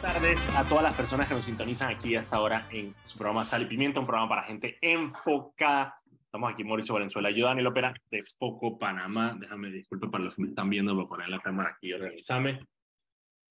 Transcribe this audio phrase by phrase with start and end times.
[0.00, 3.60] tardes a todas las personas que nos sintonizan aquí hasta ahora en su programa Sal
[3.62, 5.94] y Pimienta, un programa para gente enfocada.
[6.24, 9.36] Estamos aquí Mauricio Valenzuela, yo Daniel Opera de Foco Panamá.
[9.38, 11.92] Déjame, disculpe para los que me están viendo, voy a poner la cámara aquí y
[11.92, 12.60] organizarme.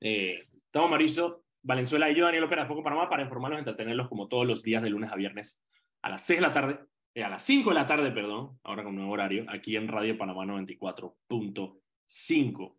[0.01, 4.27] Eh, estamos Mauricio Valenzuela y yo Daniel Opera de Foco Panamá para informarlos entretenerlos como
[4.27, 5.63] todos los días de lunes a viernes
[6.02, 6.79] a las 6 de la tarde,
[7.13, 9.88] eh, a las 5 de la tarde, perdón, ahora con un nuevo horario, aquí en
[9.88, 12.79] Radio Panamá 94.5.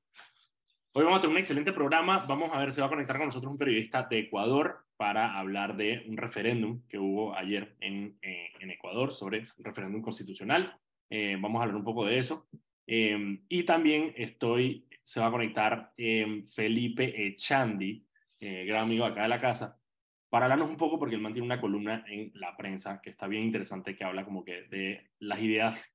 [0.92, 2.26] Hoy vamos a tener un excelente programa.
[2.26, 5.76] Vamos a ver, se va a conectar con nosotros un periodista de Ecuador para hablar
[5.76, 10.76] de un referéndum que hubo ayer en, eh, en Ecuador sobre un referéndum constitucional.
[11.08, 12.48] Eh, vamos a hablar un poco de eso.
[12.88, 18.04] Eh, y también estoy, se va a conectar Felipe Echandi,
[18.40, 19.80] gran amigo acá de la casa,
[20.28, 23.44] para hablarnos un poco, porque él mantiene una columna en la prensa que está bien
[23.44, 25.94] interesante, que habla como que de las ideas,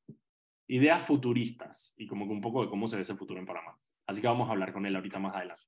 [0.70, 3.77] ideas futuristas y como que un poco de cómo se ve ese futuro en Panamá.
[4.08, 5.64] Así que vamos a hablar con él ahorita más adelante.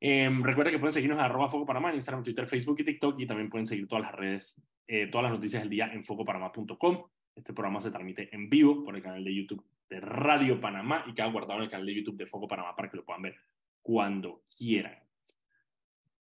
[0.00, 3.18] Eh, recuerda que pueden seguirnos en arroba Foco Panamá en Instagram, Twitter, Facebook y TikTok
[3.20, 7.04] y también pueden seguir todas las redes, eh, todas las noticias del día en focopanamá.com.
[7.34, 11.14] Este programa se transmite en vivo por el canal de YouTube de Radio Panamá y
[11.14, 13.36] queda guardado en el canal de YouTube de Foco Panamá para que lo puedan ver
[13.82, 14.98] cuando quieran.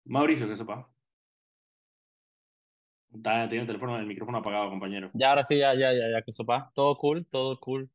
[0.05, 0.89] Mauricio, ¿qué sepa?
[3.21, 5.09] Tiene el teléfono, el micrófono apagado, compañero.
[5.13, 6.71] Ya, ahora sí, ya, ya, ya, ya, que sopa.
[6.73, 7.89] Todo cool, todo cool.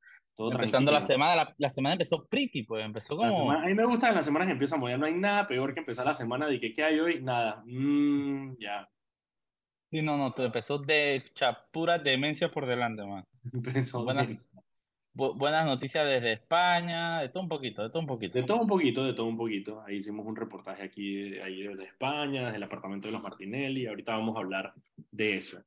[0.50, 3.50] Empezando la semana, la, semana empezó pretty, pues empezó como...
[3.52, 5.80] a mí me gusta en las semanas que empiezan muy no hay nada peor que
[5.80, 8.88] empezar la semana de que qué hay hoy, nada, mm, ya.
[9.90, 11.22] Sí, no, no, te empezó de
[11.70, 13.26] pura demencia por delante, man.
[13.52, 14.26] Empezó buenas,
[15.12, 18.38] buenas noticias desde España, de todo un poquito, de todo un poquito.
[18.38, 19.82] De todo un poquito, de todo un poquito.
[19.82, 24.12] Ahí hicimos un reportaje aquí, ahí desde España, desde el apartamento de los Martinelli, ahorita
[24.12, 24.72] vamos a hablar
[25.10, 25.62] de eso.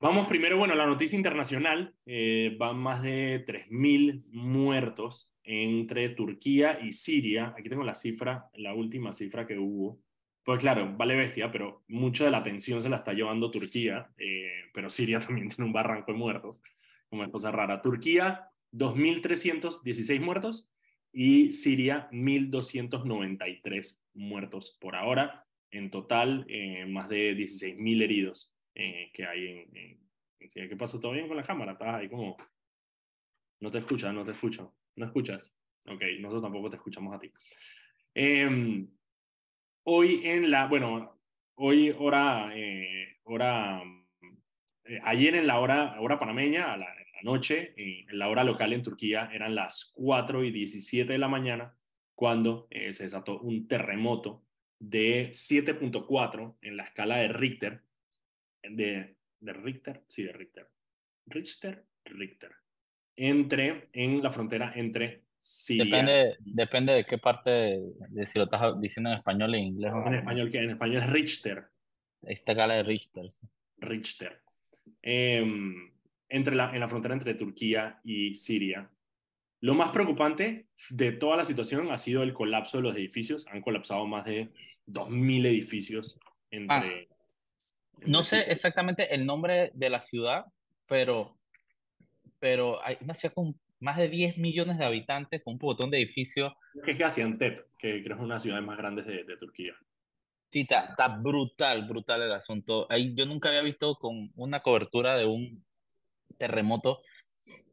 [0.00, 1.94] Vamos primero, bueno, la noticia internacional.
[2.06, 7.54] Eh, van más de 3.000 muertos entre Turquía y Siria.
[7.56, 10.00] Aquí tengo la cifra, la última cifra que hubo.
[10.44, 14.50] Pues claro, vale bestia, pero mucho de la atención se la está llevando Turquía, eh,
[14.74, 16.62] pero Siria también tiene un barranco de muertos,
[17.10, 17.80] es cosa rara.
[17.80, 20.70] Turquía, 2.316 muertos
[21.12, 25.46] y Siria, 1.293 muertos por ahora.
[25.70, 28.53] En total, eh, más de 16.000 heridos.
[28.74, 30.04] Eh, que hay en,
[30.52, 31.00] ¿Qué pasó?
[31.00, 31.72] ¿Todo bien con la cámara?
[31.72, 32.36] Estás ahí como...
[33.60, 34.74] No te escuchas, no te escucho.
[34.96, 35.54] ¿No escuchas?
[35.86, 37.32] Ok, nosotros tampoco te escuchamos a ti.
[38.12, 38.86] Em,
[39.84, 40.66] hoy en la...
[40.66, 41.18] Bueno,
[41.54, 42.52] hoy hora...
[42.54, 43.82] Eh, hora
[44.84, 48.82] eh, ayer en la hora, hora panameña, a la, noche, en la hora local en
[48.82, 51.74] Turquía, eran las 4 y 17 de la mañana,
[52.14, 54.44] cuando se desató un terremoto
[54.78, 57.82] de 7.4 en la escala de Richter,
[58.70, 60.68] de, de Richter, sí, de Richter.
[61.26, 62.52] Richter, Richter.
[63.16, 65.84] Entre, en la frontera entre Siria.
[65.84, 67.50] Depende, depende de qué parte,
[68.08, 69.92] de, si lo estás diciendo en español en inglés.
[70.06, 71.64] En español, que en español es Richter.
[72.22, 73.26] Esta escala de Richter.
[73.78, 74.42] Richter.
[75.02, 75.92] Em,
[76.28, 78.90] entre la, en la frontera entre Turquía y Siria.
[79.60, 83.46] Lo más preocupante de toda la situación ha sido el colapso de los edificios.
[83.50, 84.50] Han colapsado más de
[84.86, 86.18] 2.000 edificios
[86.50, 87.13] entre, ah,
[88.06, 90.46] no sé exactamente el nombre de la ciudad,
[90.86, 91.36] pero,
[92.38, 95.98] pero hay una ciudad con más de 10 millones de habitantes, con un botón de
[95.98, 96.52] edificios.
[96.84, 99.36] ¿Qué es Gaziantep, que creo que es una de las ciudades más grandes de, de
[99.36, 99.74] Turquía.
[100.50, 102.86] Sí, está, está, brutal, brutal el asunto.
[102.88, 105.64] Ahí yo nunca había visto con una cobertura de un
[106.38, 107.00] terremoto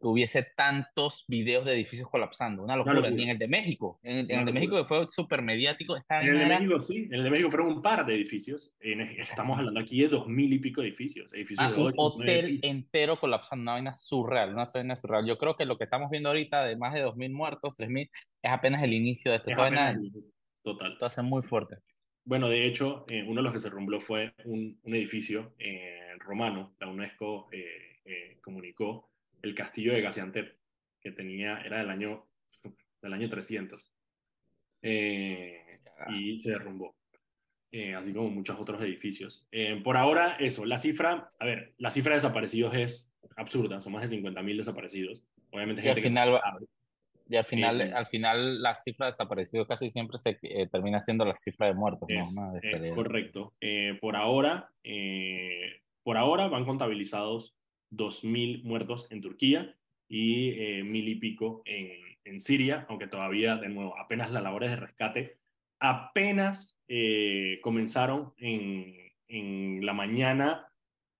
[0.02, 2.64] hubiese tantos videos de edificios colapsando.
[2.64, 3.10] Una locura.
[3.10, 4.00] Ni en el de México.
[4.04, 5.96] En el, de México que fue súper mediático.
[5.96, 6.98] en el de México, sí.
[7.06, 8.76] En el de México fueron un par de edificios.
[8.80, 11.34] estamos hablando aquí de dos mil y pico edificios.
[11.34, 13.64] edificios ah, un hotel entero colapsando.
[13.64, 14.54] Una vaina surreal.
[14.54, 15.26] Una vaina surreal.
[15.26, 17.90] Yo creo que lo que estamos viendo ahorita de más de dos mil muertos, tres
[17.90, 18.10] mil,
[18.42, 19.52] es apenas el inicio de esto.
[20.64, 20.98] Total.
[20.98, 21.78] Todo hace muy fuerte.
[22.24, 26.10] Bueno, de hecho, eh, uno de los que se rompió fue un, un edificio eh,
[26.20, 26.76] romano.
[26.80, 29.11] La UNESCO eh, comunicó
[29.42, 30.56] el castillo de Gaziantep,
[31.00, 32.28] que tenía, era del año,
[33.02, 33.92] del año 300.
[34.84, 35.80] Eh,
[36.10, 36.96] y se derrumbó.
[37.72, 39.48] Eh, así como muchos otros edificios.
[39.52, 43.94] Eh, por ahora, eso, la cifra, a ver, la cifra de desaparecidos es absurda, son
[43.94, 45.24] más de 50.000 desaparecidos.
[45.52, 46.42] Obviamente, y al final,
[47.30, 50.38] y al final, al final la cifra de desaparecidos casi siempre se
[50.70, 52.10] termina siendo la cifra de muertos.
[52.10, 52.36] Es,
[52.94, 53.54] correcto.
[54.02, 54.70] por ahora,
[56.04, 57.56] por ahora van contabilizados
[57.92, 59.76] 2.000 muertos en Turquía
[60.08, 64.72] y eh, mil y pico en, en, Siria, aunque todavía, de nuevo, apenas las labores
[64.72, 65.38] de rescate
[65.80, 68.94] apenas eh, comenzaron en,
[69.28, 70.68] en, la mañana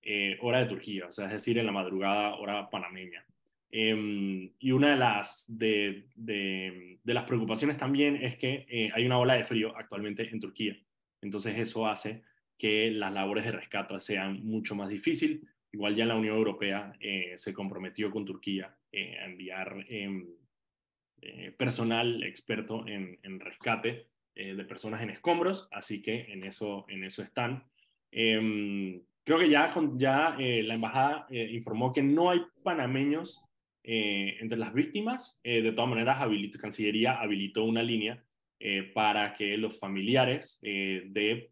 [0.02, 3.24] eh, hora de Turquía, o sea, es decir, en la madrugada hora panameña.
[3.70, 9.18] Em, y una de las, de, de, de, las preocupaciones también es que hay una
[9.18, 10.76] ola de frío actualmente en Turquía.
[11.22, 12.22] entonces eso hace
[12.58, 15.40] que las labores de rescate sean mucho más difíciles.
[15.72, 20.26] Igual ya la Unión Europea eh, se comprometió con Turquía eh, a enviar em,
[21.22, 27.22] eh, personal experto en, rescate de personas en escombros, así que en eso, en eso
[27.22, 27.64] están.
[28.10, 33.44] Em, creo que ya, ya la embajada informó que no hay panameños
[33.82, 35.38] entre las víctimas.
[35.44, 36.18] de todas maneras,
[36.58, 38.24] Cancillería habilitó una línea
[38.94, 41.50] para que los familiares de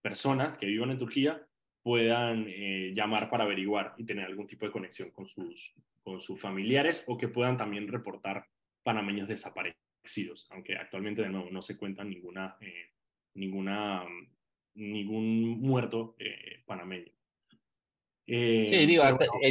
[0.00, 1.46] personas que vivan en Turquía
[1.82, 6.40] puedan eh, llamar para averiguar y tener algún tipo de conexión con sus, con sus
[6.40, 8.46] familiares o que puedan también reportar
[8.82, 12.90] panameños desaparecidos, aunque actualmente de nuevo no se cuenta ninguna, eh,
[13.34, 14.04] ninguna,
[14.74, 17.12] ningún muerto eh, panameño.
[18.26, 19.02] sí, digo,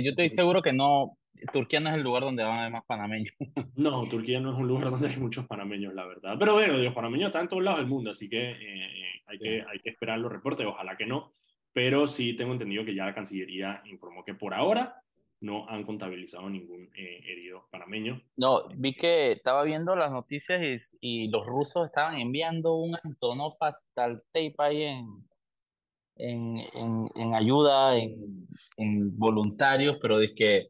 [0.02, 1.18] yo estoy seguro que no,
[1.52, 3.34] Turquía no es el lugar donde van a haber más panameños.
[3.76, 6.36] No, Turquía no es un lugar donde hay muchos panameños, la verdad.
[6.40, 8.56] Pero bueno, los panameños están en todos lados del mundo, así que
[9.26, 11.34] hay, que hay que esperar los reportes, ojalá que no
[11.74, 15.02] pero sí tengo entendido que ya la Cancillería informó que por ahora
[15.42, 18.22] no han contabilizado ningún eh, herido panameño.
[18.38, 24.06] No, vi que estaba viendo las noticias y, los rusos estaban enviando un Antonov hasta
[24.06, 24.22] el
[24.60, 25.28] ahí en,
[26.16, 28.48] en, en, ayuda, en,
[28.78, 30.70] en, voluntarios, pero es que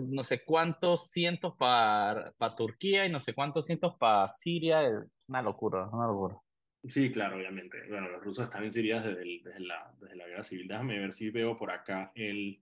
[0.00, 4.88] no sé cuántos cientos para Turquía y no sé cuántos cientos para Siria,
[5.26, 6.40] una locura, una locura.
[6.88, 7.78] Sí, claro, obviamente.
[7.88, 10.66] Bueno, los rusos están en Siria desde, desde, la, desde la guerra civil.
[10.66, 12.60] Déjame ver si veo por acá el...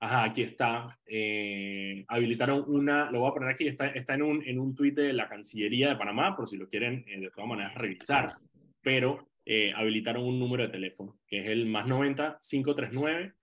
[0.00, 0.98] Ajá, aquí está.
[1.06, 4.94] Eh, habilitaron una, lo voy a poner aquí, está, está en, un, en un tuit
[4.94, 8.36] de la Cancillería de Panamá, por si lo quieren eh, de todas maneras revisar.
[8.80, 13.34] Pero eh, habilitaron un número de teléfono, que es el más 90 539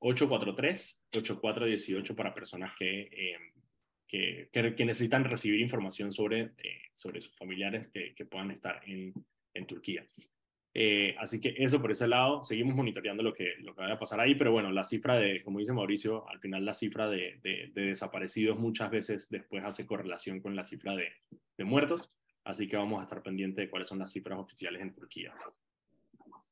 [0.00, 3.38] 843 8418 para personas que,
[4.06, 6.50] que, que, necesitan recibir información sobre,
[6.92, 9.14] sobre sus familiares que, que puedan estar en,
[9.54, 10.06] en Turquía.
[10.76, 13.98] Eh, así que eso por ese lado, seguimos monitoreando lo que, lo que vaya a
[13.98, 17.38] pasar ahí, pero bueno, la cifra de, como dice Mauricio, al final la cifra de,
[17.42, 21.12] de, desaparecidos muchas veces después hace correlación con la cifra de,
[21.56, 24.92] de muertos, así que vamos a estar pendientes de cuáles son las cifras oficiales en
[24.92, 25.32] Turquía.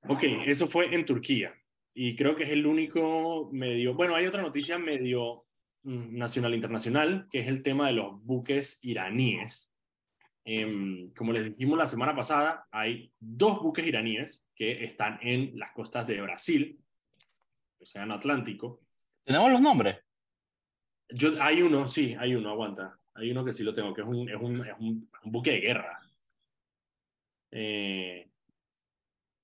[0.09, 1.53] Ok, eso fue en Turquía
[1.93, 5.47] y creo que es el único medio, bueno, hay otra noticia medio
[5.83, 9.72] mm, nacional internacional, que es el tema de los buques iraníes
[10.45, 15.71] Em, como les dijimos la semana pasada, hay dos buques iraníes que están en las
[15.73, 16.81] costas de Brasil,
[17.79, 18.81] Océano Atlántico.
[19.25, 19.99] ¿Tenemos los nombres?
[21.11, 22.99] Yo, hay uno, sí, hay uno, aguanta.
[23.15, 25.61] Hay uno que sí lo tengo, que es un, es un, es un, buque de
[25.61, 26.01] guerra.
[27.51, 28.29] Eh...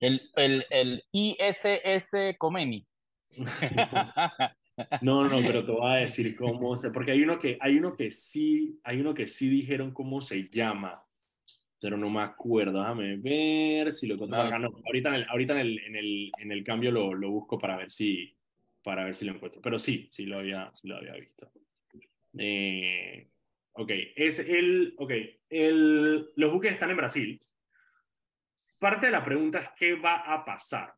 [0.01, 2.87] El, el, el ISS Comeni.
[5.03, 7.97] No, no, pero te voy a decir cómo se, porque hay uno que, hay uno
[7.97, 11.03] que sí, hay uno que sí dijeron cómo se llama,
[11.81, 15.79] pero no me acuerdo, déjame ver si lo encuentro ahorita en el, ahorita en el,
[15.81, 18.35] en el, en el cambio lo, lo, busco para ver si,
[18.83, 21.51] para ver si lo encuentro, pero sí, sí lo había, sí lo había visto.
[22.37, 23.29] Eh,
[23.73, 25.13] ok, es el, ok,
[25.51, 27.41] el, los buques están en Brasil.
[28.79, 30.95] Parte de la pregunta es qué va a pasar.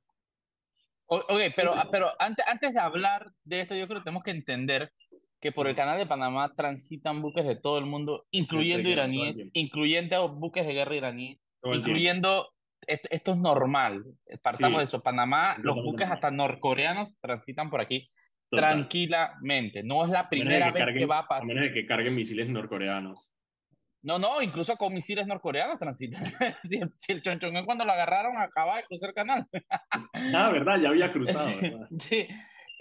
[1.12, 4.92] Ok, pero, pero antes, antes de hablar de esto, yo creo que tenemos que entender
[5.40, 10.28] que por el canal de Panamá transitan buques de todo el mundo, incluyendo iraníes, incluyendo
[10.28, 12.52] buques de guerra iraní, incluyendo,
[12.86, 14.04] esto, es normal,
[14.40, 18.06] partamos de eso, Panamá, los buques hasta norcoreanos transitan por aquí
[18.48, 21.42] tranquilamente, no es la primera vez que va a pasar.
[21.42, 23.32] A menos de que carguen misiles norcoreanos.
[24.02, 26.22] No, no, incluso con misiles norcoreanos transitan.
[26.64, 27.20] si, el, si
[27.64, 29.46] cuando lo agarraron acaba de cruzar el canal.
[30.34, 31.50] ah, verdad, ya había cruzado.
[31.98, 32.26] sí,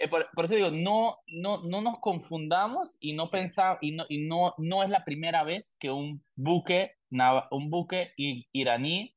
[0.00, 4.26] eh, por, eso digo, no, no, no nos confundamos y no pensamos, y, no, y
[4.26, 6.96] no, no es la primera vez que un buque,
[7.50, 9.14] un buque iraní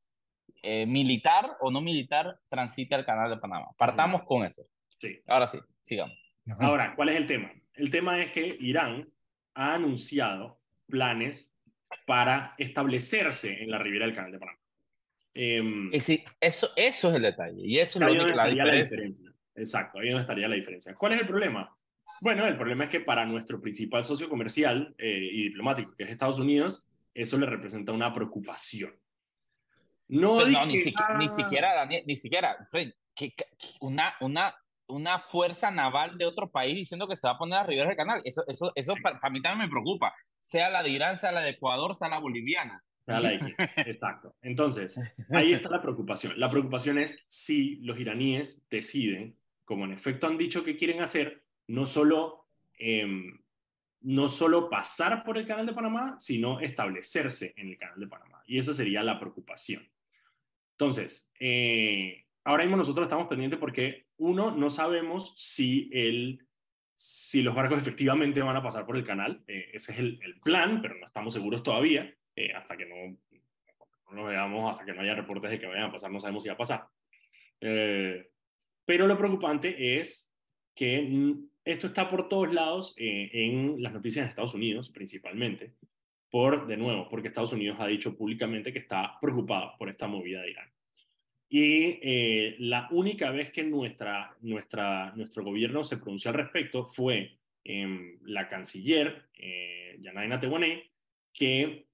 [0.62, 3.68] eh, militar o no militar transita el canal de Panamá.
[3.78, 4.64] Partamos con eso.
[5.00, 5.22] Sí.
[5.28, 6.14] Ahora sí, sigamos.
[6.60, 7.52] Ahora, ¿cuál es el tema?
[7.76, 9.10] El tema es que Irán
[9.54, 11.53] ha anunciado planes
[12.06, 14.60] para establecerse en la ribera del Canal de Panamá.
[15.36, 17.62] Eh, sí, eso, eso es el detalle.
[17.64, 19.32] Y eso es lo la, diferencia.
[19.56, 20.96] Exacto, ahí donde estaría la diferencia.
[20.96, 21.76] ¿Cuál es el problema?
[22.22, 26.10] Bueno, el problema es que para nuestro principal socio comercial eh, y diplomático, que es
[26.10, 28.94] Estados Unidos, eso le representa una preocupación.
[30.08, 32.68] No, no ni, siquiera, ni siquiera, Daniel, ni siquiera,
[33.16, 33.34] que,
[33.82, 34.54] una, una,
[34.88, 37.98] una fuerza naval de otro país diciendo que se va a poner a ribera del
[37.98, 38.22] canal.
[38.24, 41.42] Eso, eso, eso para, para, mí también me preocupa sea la de Irán, sea la
[41.42, 42.84] de Ecuador, sea la boliviana.
[43.08, 44.36] Exacto.
[44.42, 45.00] Entonces,
[45.32, 46.38] ahí está la preocupación.
[46.38, 51.46] La preocupación es si los iraníes deciden, como en efecto han dicho que quieren hacer,
[51.68, 52.48] no solo,
[52.78, 53.40] em,
[54.02, 58.44] no solo pasar por el canal de Panamá, sino establecerse en el canal de Panamá.
[58.46, 59.88] Y esa sería la preocupación.
[60.72, 66.46] Entonces, eh, ahora mismo nosotros estamos pendientes porque, uno, no sabemos si, el,
[66.96, 69.44] si los barcos efectivamente van a pasar por el canal.
[69.48, 72.14] Eh, ese es el, el, plan, pero no estamos seguros todavía.
[72.36, 73.18] Eh, hasta que no,
[74.12, 76.44] no, lo veamos, hasta que no haya reportes de que vayan a pasar, no sabemos
[76.44, 76.88] si va a pasar.
[77.60, 80.34] pero lo preocupante es
[80.76, 85.74] que esto está por todos lados en las noticias de Estados Unidos, principalmente
[86.34, 90.42] por, de nuevo, porque Estados Unidos ha dicho públicamente que está preocupado por esta movida
[90.42, 90.74] de Irán.
[91.54, 97.38] Y eh, la única vez que nuestra, nuestra, nuestro gobierno se pronunció al respecto fue
[97.64, 100.40] eh, la canciller, eh, Yanaina
[101.32, 101.86] que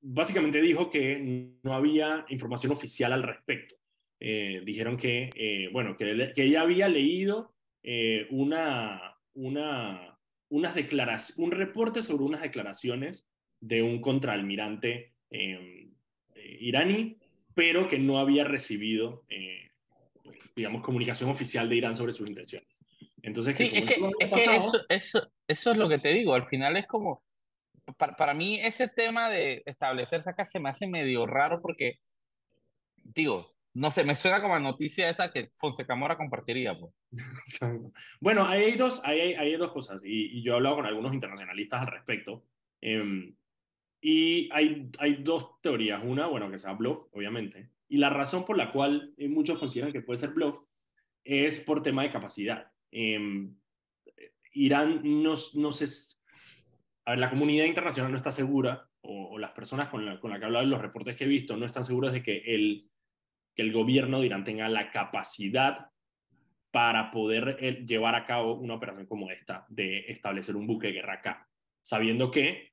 [0.00, 3.74] básicamente dijo que no había información oficial al respecto.
[4.20, 7.56] Eh, dijeron que, bueno, que, ella había leído
[8.30, 10.16] una, una,
[10.50, 13.28] unas declaraciones, un reporte sobre unas declaraciones
[13.60, 15.90] de un contraalmirante em,
[16.34, 17.16] eh, iraní,
[17.58, 19.72] pero que no había recibido, eh,
[20.54, 22.68] digamos, comunicación oficial de Irán sobre sus intenciones.
[23.20, 23.96] Entonces, sí, es que,
[24.30, 27.24] eso, eso, eso, es lo que te digo, al final es como,
[27.96, 31.98] para, para mí ese tema de establecerse acá se me hace medio raro porque,
[33.02, 36.78] digo, no sé, me suena como a noticia esa que Fonseca Mora compartiría.
[36.78, 36.94] Pues.
[38.20, 41.88] bueno, hay dos, hay, hay dos cosas, y, yo he hablado con algunos internacionalistas al
[41.88, 42.44] respecto.
[42.80, 43.34] Eh,
[44.00, 46.02] y hay, hay dos teorías.
[46.04, 47.70] Una, bueno, que sea bluff, obviamente.
[47.88, 50.60] Y la razón por la cual eh, muchos consideran que puede ser bluff
[51.24, 52.70] es por tema de capacidad.
[52.90, 53.48] Eh,
[54.52, 56.16] Irán no, no se...
[57.04, 60.38] A ver, la comunidad internacional no está segura, o, las personas con la, con la
[60.38, 62.90] que he hablado en los reportes que he visto, no están seguros de que el,
[63.54, 65.90] que el gobierno de Irán tenga la capacidad
[66.70, 70.94] para poder eh, llevar a cabo una operación como esta, de establecer un buque de
[70.94, 71.48] guerra acá,
[71.82, 72.72] sabiendo que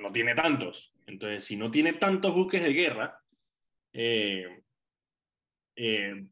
[0.00, 0.92] no tiene tantos.
[1.06, 3.20] Entonces, si no tiene tantos buques de guerra,
[3.92, 4.62] eh,
[5.76, 6.26] eh,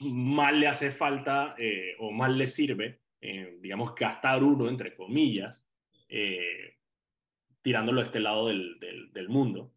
[0.00, 3.00] mal le hace falta eh, o mal le sirve,
[3.60, 5.68] digamos, gastar uno, entre comillas,
[7.60, 8.78] tirándolo a este lado del,
[9.12, 9.72] del, mundo,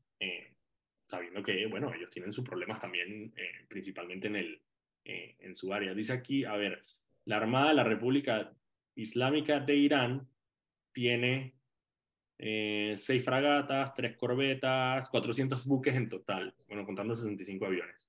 [1.07, 3.33] sabiendo que, bueno, ellos tienen sus problemas también,
[3.67, 4.61] principalmente en, el,
[5.03, 5.95] en su área.
[5.95, 6.79] Dice aquí, a ver,
[7.25, 8.53] la Armada de la República
[8.93, 10.27] Islámica de Irán
[10.91, 11.58] tiene
[12.41, 18.07] eh, seis fragatas, tres corbetas, 400 buques en total, bueno, contando 65 aviones.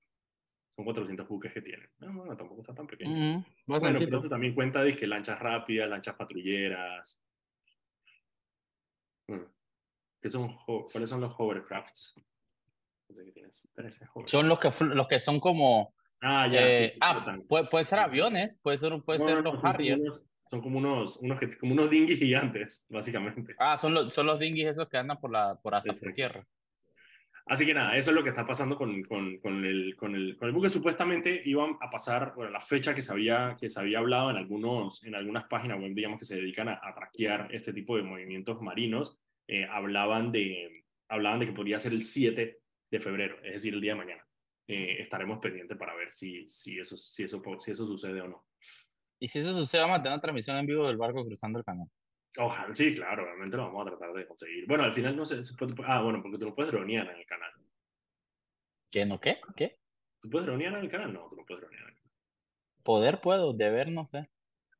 [0.69, 1.89] Son 400 buques que tienen.
[1.99, 3.45] No, no, tampoco está tan pequeño.
[3.67, 7.21] bueno, pero también cuenta de que lanchas rápidas, lanchas patrulleras.
[9.27, 9.43] Hmm.
[10.21, 12.15] ¿Qué son, ¿Cuáles son los hovercrafts?
[14.27, 15.93] Son los que, los que son como...
[16.21, 16.69] Ah, ya.
[16.69, 20.23] Eh, ah, puede, puede, ser aviones, puede ser, puede ser los Harriers.
[20.51, 23.55] Son como unos, unos, como unos dinghies gigantes, básicamente.
[23.57, 26.45] Ah, son, los, son los dinghies esos que andan por, la, por hasta por tierra.
[27.45, 30.35] Así que nada, eso es lo que está pasando con, con, con, el, con, el,
[30.35, 30.69] con el buque.
[30.69, 34.35] Supuestamente iban a pasar, bueno, la fecha que se había, que se había hablado en,
[34.35, 38.03] algunos, en algunas páginas web, digamos, que se dedican a, a traquear este tipo de
[38.03, 39.17] movimientos marinos,
[39.47, 42.59] eh, hablaban, de, hablaban de que podría ser el 7
[42.91, 44.27] de febrero, es decir, el día de mañana.
[44.67, 48.45] Eh, estaremos pendientes para ver si, si, eso, si, eso, si eso sucede o no.
[49.21, 51.65] Y si eso sucede, vamos a tener una transmisión en vivo del barco cruzando el
[51.65, 51.87] canal.
[52.37, 54.65] Ojalá, sí, claro, obviamente lo vamos a tratar de conseguir.
[54.67, 55.43] Bueno, al final no sé,
[55.85, 57.51] ah, bueno, porque tú no puedes dronear en el canal.
[58.89, 59.39] ¿Qué no qué?
[59.55, 59.77] ¿Qué?
[60.23, 61.13] ¿Tú puedes dronear en el canal?
[61.13, 62.11] No, tú no puedes dronear en el canal.
[62.83, 64.27] Poder puedo, deber no sé.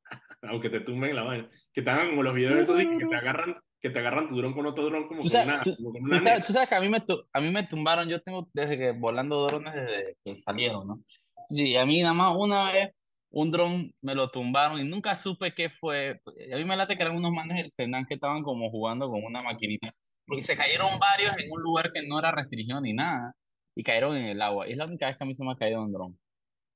[0.41, 1.47] Aunque te tumben la mano.
[1.71, 4.37] Que te hagan como los videos esos de que te agarran, que te agarran tu
[4.37, 5.75] dron con otro dron como, ¿Tú sabes, tú,
[6.19, 8.91] sabes, tú sabes, que a mí, me, a mí me tumbaron, yo tengo desde que
[8.91, 11.03] volando drones desde que salieron, ¿no?
[11.47, 12.91] Sí, a mí nada más una vez
[13.31, 16.21] un dron me lo tumbaron y nunca supe qué fue.
[16.53, 19.23] A mí me late que eran unos manes del Senan que estaban como jugando con
[19.23, 19.93] una maquinita,
[20.25, 23.33] porque se cayeron varios en un lugar que no era restricción ni nada
[23.73, 24.67] y cayeron en el agua.
[24.67, 26.19] es la única vez que a mí se me ha caído un dron.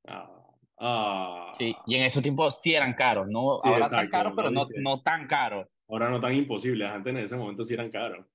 [0.07, 0.31] Ah,
[0.79, 1.51] ah.
[1.57, 5.01] Sí, y en esos tiempos sí eran caros, no ahora tan caros, pero no, no
[5.01, 5.67] tan caros.
[5.89, 8.33] Ahora no tan imposibles, antes en ese momento sí eran caros.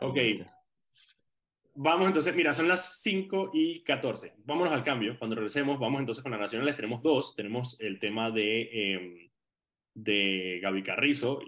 [0.00, 0.16] Ok,
[1.80, 4.34] Vamos entonces, mira, son las 5 y 14.
[4.44, 5.16] Vámonos al cambio.
[5.16, 6.74] Cuando regresemos, vamos entonces con las nacionales.
[6.74, 7.36] Tenemos dos.
[7.36, 9.30] Tenemos el tema de, em,
[9.94, 11.40] de Gaby Carrizo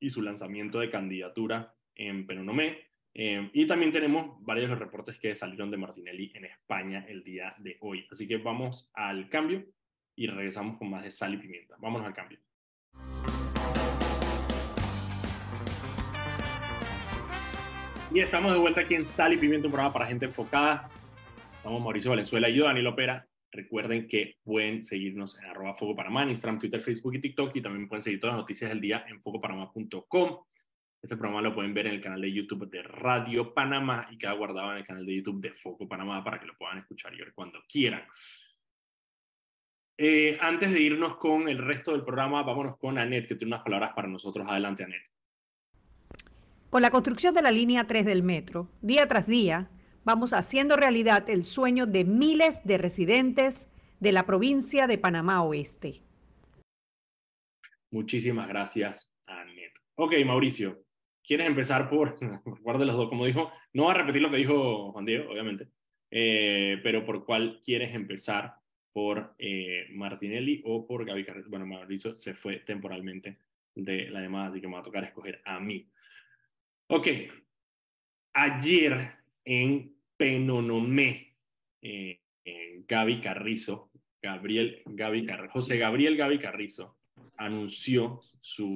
[0.00, 2.86] y su lanzamiento de candidatura en Penonomé.
[3.12, 7.22] Em, y también tenemos varios de los reportes que salieron de Martinelli en España el
[7.22, 8.06] día de hoy.
[8.10, 9.62] Así que vamos al cambio
[10.16, 11.76] y regresamos con más de sal y pimienta.
[11.78, 12.38] Vámonos al cambio.
[18.14, 20.90] Y estamos de vuelta aquí en Sal y Pimiento, un programa para gente enfocada.
[21.56, 23.26] Estamos Mauricio Valenzuela y yo, Daniel Opera.
[23.50, 27.56] Recuerden que pueden seguirnos en arroba Foco Panamá, Instagram, Twitter, Facebook y TikTok.
[27.56, 30.40] Y también pueden seguir todas las noticias del día en focopanamá.com.
[31.00, 34.32] Este programa lo pueden ver en el canal de YouTube de Radio Panamá y queda
[34.32, 37.18] guardado en el canal de YouTube de Foco Panamá para que lo puedan escuchar y
[37.18, 38.02] ver cuando quieran.
[39.96, 43.64] Eh, antes de irnos con el resto del programa, vámonos con Anet, que tiene unas
[43.64, 44.46] palabras para nosotros.
[44.46, 45.11] Adelante, Anet.
[46.72, 49.68] Con la construcción de la línea 3 del metro, día tras día,
[50.04, 53.68] vamos haciendo realidad el sueño de miles de residentes
[54.00, 56.00] de la provincia de Panamá Oeste.
[57.90, 59.74] Muchísimas gracias, Anet.
[59.96, 60.82] Ok, Mauricio,
[61.22, 62.16] ¿Quieres empezar por,
[62.64, 63.10] por de los dos?
[63.10, 65.68] Como dijo, no va a repetir lo que dijo Juan Diego, obviamente,
[66.10, 68.54] eh, pero ¿por cuál quieres empezar?
[68.94, 71.50] ¿Por eh, Martinelli o por Gaby Carrillo?
[71.50, 73.36] Bueno, Mauricio se fue temporalmente
[73.74, 75.86] de la llamada, así que me va a tocar escoger a mí.
[76.94, 77.08] Ok,
[78.34, 79.12] ayer
[79.46, 81.38] en Penonomé,
[81.80, 82.20] eh,
[82.86, 86.98] Gaby Carrizo, Gabriel Gaby Carrizo, José Gabriel Gaby Carrizo,
[87.38, 88.66] anunció su,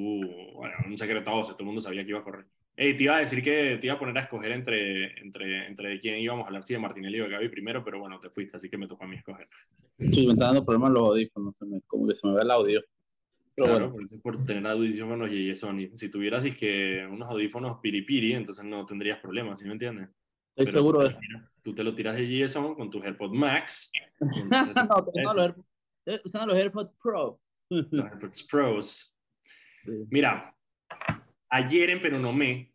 [0.54, 2.46] bueno, un secreto a todo el mundo sabía que iba a correr.
[2.74, 6.18] te iba a decir que te iba a poner a escoger entre, entre, entre quién
[6.18, 8.70] íbamos a hablar, si de Martinelli o de Gaby primero, pero bueno, te fuiste, así
[8.70, 9.46] que me tocó a mí escoger.
[9.98, 11.54] Sí, me está dando problemas los audífonos,
[11.86, 12.82] como que se me ve el audio.
[13.56, 14.08] Pero claro, bueno.
[14.22, 15.88] por, tener audífonos y Sony.
[15.94, 20.10] Si tuvieras que unos audífonos piripiri, entonces no tendrías problemas, ¿sí me entiendes?
[20.54, 21.18] Estoy seguro de eso.
[21.62, 23.90] Tú te lo tiras de GSM con tus AirPods Max.
[24.20, 25.68] no, tengo los AirPods,
[26.24, 27.40] usando los AirPods Pro.
[27.70, 29.18] los Pros.
[30.10, 30.54] Mira,
[31.48, 32.72] ayer en Peronomé,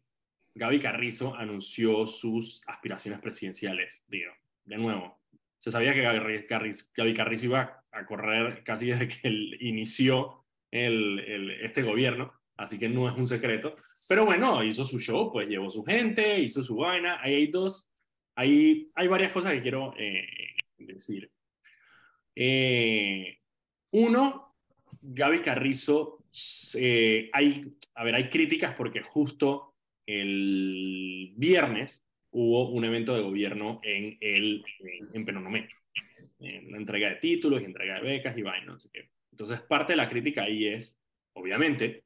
[0.56, 4.04] Gaby Carrizo anunció sus aspiraciones presidenciales.
[4.08, 4.32] Digo,
[4.66, 5.20] de nuevo,
[5.58, 10.41] se sabía que Gaby Carrizo, iba a correr casi desde que él inició
[10.72, 13.76] el, el, este gobierno, así que no es un secreto.
[14.08, 17.22] Pero bueno, hizo su show, pues llevó su gente, hizo su vaina.
[17.22, 17.90] Ahí hay dos,
[18.36, 20.28] hay, hay varias cosas que quiero eh,
[20.78, 21.30] decir.
[22.36, 23.38] Eh,
[23.92, 24.56] uno,
[25.02, 26.26] Gaby Carrizo,
[26.78, 29.76] eh, hay, a ver, hay críticas porque justo
[30.06, 34.64] el viernes hubo un evento de gobierno en, el,
[35.14, 35.70] en, Penonomé,
[36.40, 39.10] en la entrega de títulos entrega de becas y vainas, no sé qué.
[39.32, 41.00] Entonces, parte de la crítica ahí es,
[41.34, 42.04] obviamente,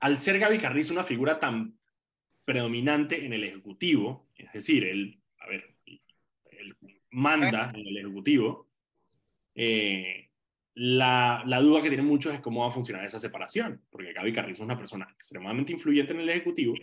[0.00, 1.78] al ser Gaby Carrizo una figura tan
[2.44, 5.18] predominante en el Ejecutivo, es decir, él,
[7.10, 8.68] manda en el Ejecutivo,
[9.54, 10.30] eh,
[10.74, 14.62] la, duda que tienen muchos es cómo va a funcionar esa separación, porque Gaby Carrizo
[14.62, 16.74] es una persona extremadamente influyente en el Ejecutivo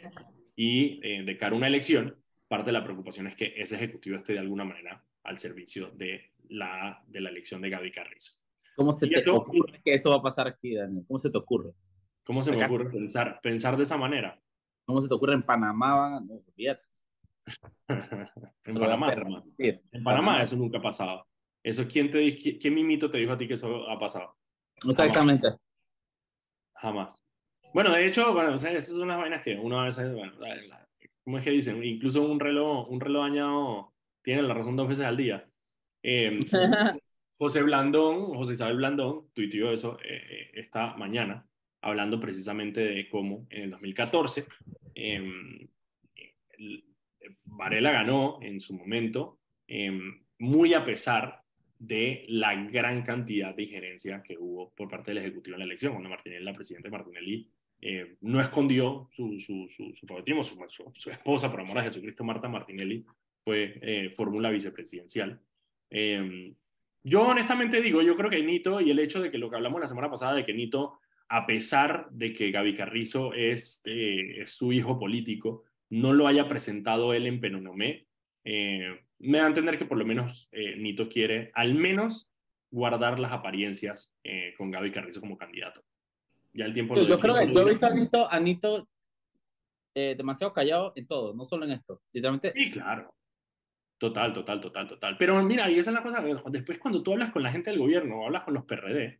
[0.56, 2.15] y eh, de cara a una elección,
[2.47, 6.32] parte de la preocupación es que ese Ejecutivo esté de alguna manera al servicio de
[6.49, 8.34] la, de la elección de Gaby Carrizo.
[8.80, 11.04] ¿Cómo se te ocurre que eso va a pasar aquí, Daniel?
[11.06, 11.74] ¿Cómo se te ocurre?
[12.24, 14.42] ¿Cómo se me ocurre pensar, pensar de esa manera?
[14.86, 16.22] ¿Cómo se te ocurre en Panamá?
[16.22, 16.42] No,
[17.89, 19.13] en Panamá,
[19.58, 21.28] En Panamá eso nunca ha pasado.
[21.62, 24.38] Eso, ¿quién, te, quién, mimito te dijo a ti que eso ha pasado?
[24.88, 25.50] Exactamente.
[26.76, 27.22] Jamás.
[27.74, 30.32] Bueno, de hecho, bueno, esas son unas vainas que uno a veces, bueno,
[31.26, 31.84] ¿cómo es que dicen?
[31.84, 35.46] Incluso un reloj, un reloj dañado tiene la razón dos veces al día.
[36.02, 36.39] Em,
[37.39, 41.47] José Blandón, José Isabel Blandón, tuiteó eso eh, esta mañana,
[41.82, 44.45] hablando precisamente de cómo en el 2014
[44.93, 45.69] eh,
[47.45, 51.41] Varela ganó en su momento, em, muy a pesar
[51.78, 55.93] de la gran cantidad de injerencia que hubo por parte del Ejecutivo en la elección.
[55.93, 57.49] Cuando Martinelli, la presidenta Martinelli,
[57.82, 63.06] eh, no escondió su, su, su, su, su, esposa, por amor a Jesucristo, Marta Martinelli,
[63.45, 65.39] fue eh, fórmula vicepresidencial.
[65.89, 66.54] Eh,
[67.04, 69.82] yo honestamente digo, yo creo que Nito y el hecho de que lo que hablamos
[69.82, 74.74] la semana pasada, de que Nito, a pesar de que Gaby Carrizo es, es su
[74.74, 78.08] hijo político, no lo haya presentado él en Penonomé,
[78.44, 82.32] eh, me da a entender que por lo menos eh, Nito quiere al menos
[82.72, 85.84] guardar las apariencias eh, con Gaby Carrizo como candidato.
[86.54, 86.96] Ya el tiempo...
[86.96, 88.88] Yo, creo que yo he visto a Nito,
[89.94, 92.02] eh, demasiado callado en todo, no solo en esto.
[92.12, 92.54] Literalmente...
[92.54, 93.14] Sí, claro.
[94.00, 95.18] Total, total, total, total.
[95.18, 97.80] Pero mira, y esa es la cosa, después cuando tú hablas con la gente del
[97.80, 99.20] gobierno o hablas con los PRD,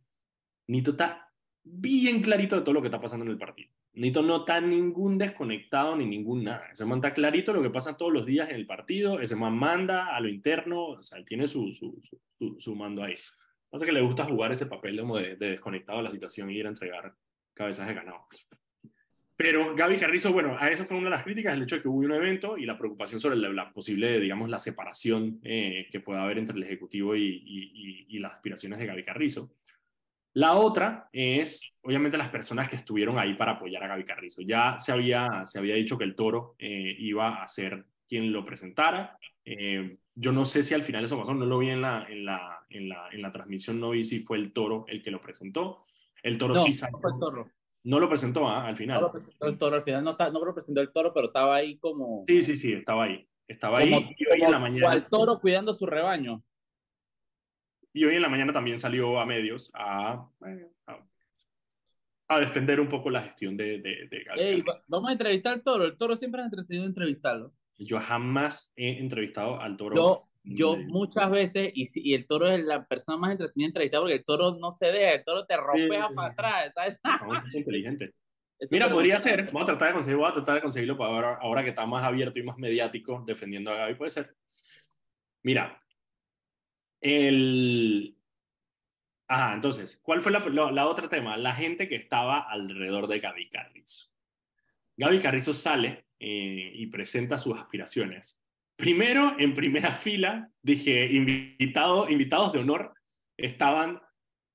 [0.68, 1.30] Nito está
[1.62, 3.70] bien clarito de todo lo que está pasando en el partido.
[3.92, 6.70] Nito no está ningún desconectado ni ningún nada.
[6.72, 9.20] Ese man está clarito lo que pasa todos los días en el partido.
[9.20, 13.02] Ese man manda a lo interno, o sea, él tiene su, su, su, su mando
[13.02, 13.14] ahí.
[13.68, 16.66] Pasa que le gusta jugar ese papel como de, desconectado de la situación y ir
[16.66, 17.14] a entregar
[17.52, 18.26] cabezas de ganado.
[19.42, 21.88] Pero Gaby Carrizo, bueno, a eso fue una de las críticas, el hecho de que
[21.88, 26.22] hubo un evento y la preocupación sobre la, posible, digamos, la separación eh, que pueda
[26.22, 29.50] haber entre el Ejecutivo y, y, y, las aspiraciones de Gaby Carrizo.
[30.34, 34.42] La otra es, obviamente, las personas que estuvieron ahí para apoyar a Gaby Carrizo.
[34.42, 38.44] Ya se había, se había dicho que el toro eh, iba a ser quien lo
[38.44, 39.16] presentara.
[39.42, 42.26] Eh, yo no sé si al final eso pasó, no lo vi en la, en
[42.26, 45.18] la, en la, en la transmisión, no vi si fue el toro el que lo
[45.18, 45.78] presentó.
[46.22, 46.98] El toro sí salió.
[46.98, 47.50] No fue el toro.
[47.82, 48.66] No lo presentó ¿ah?
[48.66, 49.00] al final.
[49.00, 51.56] No lo presentó el toro, al final no, no lo presentó el toro, pero estaba
[51.56, 52.24] ahí como...
[52.26, 53.26] Sí, sí, sí, estaba ahí.
[53.48, 54.92] Estaba ahí y hoy en la mañana...
[54.92, 56.42] el toro cuidando su rebaño.
[57.92, 60.28] Y hoy en la mañana también salió a medios a,
[62.28, 65.84] a, defender un poco la gestión de, de, de vamos a entrevistar al toro.
[65.84, 67.52] El toro siempre ha entretenido entrevistarlo.
[67.76, 69.96] Yo jamás he entrevistado al toro.
[69.96, 74.16] Yo, yo muchas veces, y, y, el toro es la persona más entretenida entrevistada porque
[74.16, 76.98] el toro no se deja, el toro te rompea para atrás, ¿sabes?
[77.48, 78.10] es inteligente.
[78.70, 81.62] Mira, podría ser, vamos a tratar de conseguirlo, a tratar de conseguirlo para ahora, ahora
[81.62, 84.34] que está más abierto y más mediático defendiendo a Gaby, puede ser.
[85.42, 85.82] Mira,
[87.00, 88.16] el...
[89.28, 90.40] Ajá, entonces, ¿cuál fue la,
[90.72, 91.36] la, otra tema?
[91.36, 94.08] La gente que estaba alrededor de Gaby Carrizo.
[94.96, 98.40] Gaby Carrizo sale eh, y presenta sus aspiraciones.
[98.80, 102.94] Primero, en primera fila, dije, invitado, invitados de honor,
[103.36, 104.00] estaban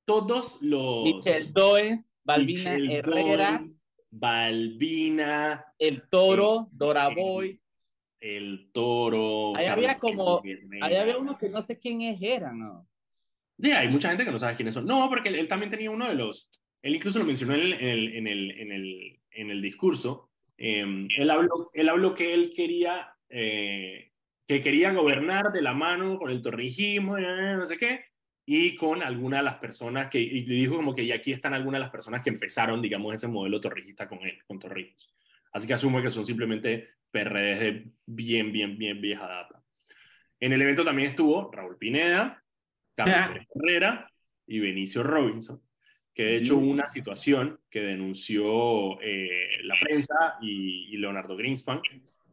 [0.06, 1.04] todos los...
[1.04, 3.66] Michel Does, Balbina Herrera.
[4.12, 5.66] Balbina.
[5.78, 7.60] El Toro, Dora Boy.
[8.20, 9.56] El, Toro.
[9.56, 10.42] Ahí había como...
[10.82, 12.88] Ahí había uno que no sé quiénes eran, ¿no?
[13.60, 14.86] Sí, hay mucha gente que no sabe quiénes son.
[14.86, 16.50] No, porque él, también tenía uno de los...
[16.82, 17.74] Él incluso lo mencionó en el,
[18.16, 23.14] en el, en el, en el discurso, Em, él, habló, él habló que él quería,
[23.30, 24.12] eh,
[24.48, 28.06] que quería gobernar de la mano con el torrijismo, eh, no sé qué,
[28.46, 31.80] y con algunas de las personas que, y dijo como que y aquí están algunas
[31.80, 35.14] de las personas que empezaron, digamos, ese modelo torrijista con él, con Torrijos.
[35.52, 39.64] Así que asumo que son simplemente PRDs de bien, bien, bien vieja data.
[40.40, 42.44] En el evento también estuvo Raúl Pineda,
[42.94, 44.12] Carlos Herrera
[44.46, 45.62] y Benicio Robinson
[46.16, 51.82] que de hecho hubo una situación que denunció eh, la prensa y, Leonardo Greenspan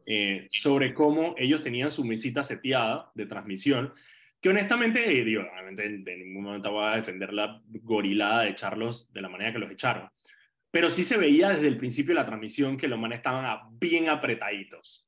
[0.05, 3.93] eh, sobre cómo ellos tenían su mesita seteada de transmisión,
[4.41, 9.11] que honestamente, eh, digo, obviamente en, ningún momento voy a defender la gorilada de echarlos
[9.13, 10.09] de la manera que los echaron,
[10.71, 14.09] pero sí se veía desde el principio de la transmisión que los manes estaban bien
[14.09, 15.07] apretaditos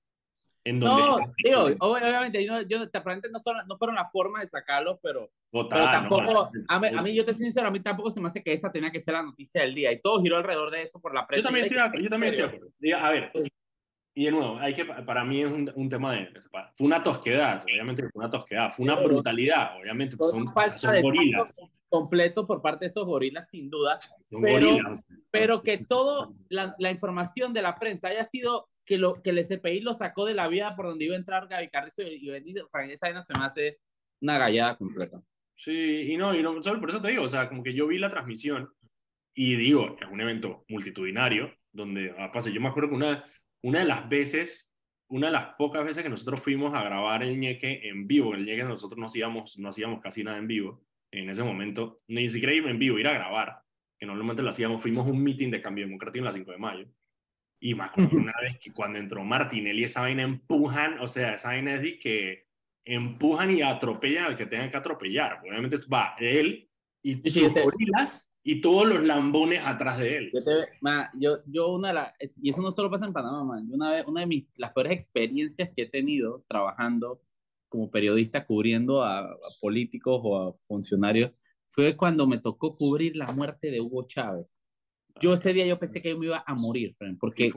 [0.73, 5.67] no, digo, obviamente, yo, yo, no, son, no fueron las formas de sacarlo, pero, pero
[5.69, 8.41] tampoco, a, mí, a, mí, yo te soy sincero, a mí tampoco se me hace
[8.41, 10.99] que esa tenía que ser la noticia del día, y todo giró alrededor de eso
[10.99, 11.41] por la prensa.
[11.41, 13.31] Yo también estoy, yo también estoy A ver,
[14.17, 16.30] y de nuevo, hay que, para mí es un, un, tema de,
[16.73, 20.47] fue una tosquedad, obviamente fue una tosquedad, fue una brutalidad, obviamente, son,
[20.78, 21.54] son gorilas.
[21.89, 23.99] Completo por parte de esos gorilas, sin duda,
[24.30, 25.06] son pero, gorilas.
[25.30, 29.43] pero que toda la, la información de la prensa haya sido que, lo, que el
[29.43, 32.91] SPI lo sacó de la vía por donde iba a entrar Gaby Carrizo y, y
[32.91, 33.80] esa vaina se me hace
[34.21, 35.21] una gallada completa.
[35.58, 37.86] Sí, y no, y no, solo por eso te digo, o sea, como que yo
[37.88, 38.69] vi la transmisión
[39.34, 43.25] y digo, es un evento multitudinario, donde, ah, pasa, yo me acuerdo que una,
[43.65, 44.78] una de las veces,
[45.10, 48.45] una de las pocas veces que nosotros fuimos a grabar el ñeque en vivo, el
[48.45, 52.54] ñeque nosotros no hacíamos, no hacíamos casi nada en vivo, en ese momento, ni siquiera
[52.54, 53.58] ir en vivo, ir a grabar,
[53.97, 56.58] que normalmente lo hacíamos, fuimos a un meeting de cambio democrático en la 5 de
[56.60, 56.86] mayo,
[57.60, 61.47] y me acuerdo una vez que cuando entró Martinelli, esa vaina empujan, o sea, esa
[61.47, 62.45] vaina es de que
[62.86, 65.39] empujan y atropellan al que tengan que atropellar.
[65.41, 66.69] Obviamente va él
[67.01, 70.31] y sus gorilas y todos los lambones atrás de él.
[70.31, 70.51] Yo, te,
[71.19, 73.67] yo, yo una de las, y eso no solo pasa en Panamá, man.
[73.71, 77.23] Una, vez, una de mis, las peores experiencias que he tenido trabajando
[77.69, 81.31] como periodista cubriendo a, a políticos o a funcionarios
[81.71, 84.60] fue cuando me tocó cubrir la muerte de Hugo Chávez.
[85.19, 87.51] Yo ese día yo pensé que yo me iba a morir, porque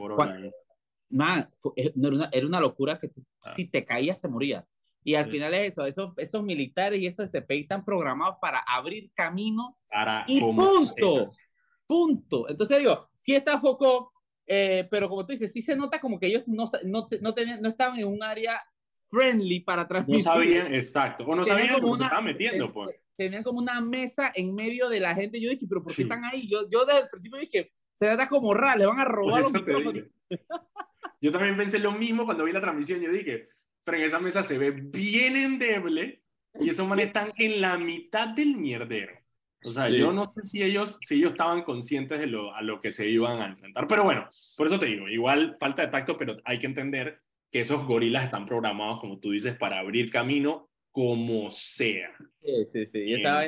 [1.11, 3.11] man, eh, era, una, era, una, locura que
[3.43, 3.53] ah.
[3.55, 4.65] si te caías te morías.
[5.09, 9.11] Y al final es eso, esos, esos militares y esos SPI están programados para abrir
[9.15, 11.33] camino para y punto,
[11.87, 12.47] punto.
[12.47, 14.13] Entonces digo, sí está foco,
[14.47, 17.63] eh, pero como tú dices, sí se nota como que ellos no, no, no, tenían,
[17.63, 18.63] no estaban en un área
[19.11, 20.27] friendly para transmitir.
[20.27, 24.31] No sabían, exacto, o no sabían cómo se estaban metiendo, pues tenían como una mesa
[24.35, 25.41] en medio de la gente.
[25.41, 26.47] Yo dije, pero ¿por qué están ahí?
[26.51, 29.53] Yo, yo desde el principio dije, se trata como raro, le van a robar los
[31.23, 33.01] Yo también pensé lo mismo cuando vi la transmisión.
[33.01, 33.49] Yo dije,
[33.85, 36.23] pero en esa mesa se ve bien endeble
[36.61, 39.19] y esos manes están en la mitad del mierdero.
[39.65, 42.81] O sea, yo no sé si ellos, si ellos estaban conscientes de lo, a lo
[42.81, 43.89] que se iban a enfrentar.
[43.89, 47.61] Pero bueno, por eso te digo, igual falta de tacto, pero hay que entender que
[47.61, 52.15] esos gorilas están programados, como tú dices, para abrir camino como sea.
[52.41, 52.99] Sí, sí, sí.
[53.01, 53.47] Y esa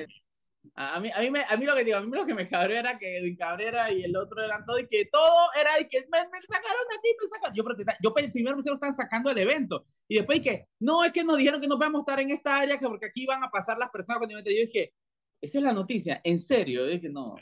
[0.75, 2.47] a mí, a, mí me, a mí lo que digo, a mí lo que me
[2.47, 5.89] cabreó era que Edwin Cabrera y el otro eran todo y que todo era y
[5.89, 7.55] que me, me sacaron aquí, me sacaron.
[7.55, 7.65] Yo,
[8.03, 11.61] yo primero me estaban sacando del evento y después que no, es que nos dijeron
[11.61, 14.19] que no podemos estar en esta área que porque aquí van a pasar las personas
[14.19, 14.93] cuando yo dije,
[15.41, 17.37] esa es la noticia, en serio, yo dije, no.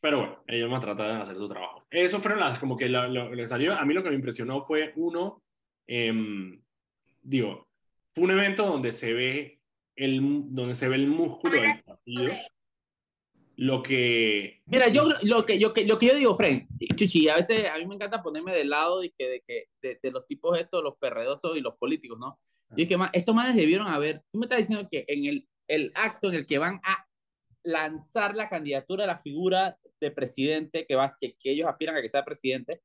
[0.00, 1.86] Pero bueno, ellos más trataron de hacer su trabajo.
[1.88, 3.74] Eso fueron las, como que lo, lo, que salió.
[3.74, 5.42] A mí lo que me impresionó fue, uno,
[5.86, 6.12] eh,
[7.22, 7.68] digo,
[8.12, 9.60] fue un evento donde se ve
[9.96, 10.20] el,
[10.54, 12.32] donde se ve el músculo del partido.
[13.56, 14.62] lo que...
[14.66, 17.78] Mira, yo lo que yo, que, lo que yo digo, Fren, Chuchi, a veces a
[17.78, 20.82] mí me encanta ponerme del lado de, que, de, que, de, de los tipos estos,
[20.82, 22.38] los perredosos y los políticos, ¿no?
[22.76, 25.92] Y es que estos manes debieron haber, tú me estás diciendo que en el, el
[25.94, 27.06] acto en el que van a
[27.62, 32.02] lanzar la candidatura a la figura de presidente, que, vas, que, que ellos aspiran a
[32.02, 32.80] que sea presidente,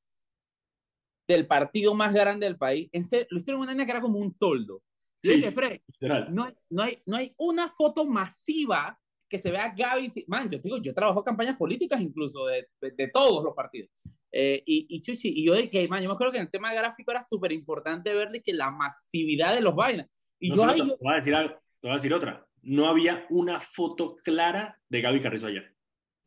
[1.27, 4.19] del partido más grande del país, en serio, lo hicieron una niña que era como
[4.19, 4.82] un toldo.
[5.23, 5.82] Sí, dije, Fred,
[6.30, 8.97] no hay, no, hay, no hay una foto masiva
[9.29, 10.25] que se vea Gaby.
[10.27, 13.89] Man, yo digo, yo trabajo campañas políticas incluso de, de, todos los partidos.
[14.31, 16.73] Eh, y, y, Chuchi, y yo dije, man, yo me acuerdo que en el tema
[16.73, 20.07] gráfico era súper importante verle que la masividad de los vainas.
[20.39, 20.97] Y yo, ahí, yo...
[20.97, 22.45] Te, voy a decir algo, te voy a decir otra.
[22.61, 25.73] No había una foto clara de Gaby Carrizo ayer.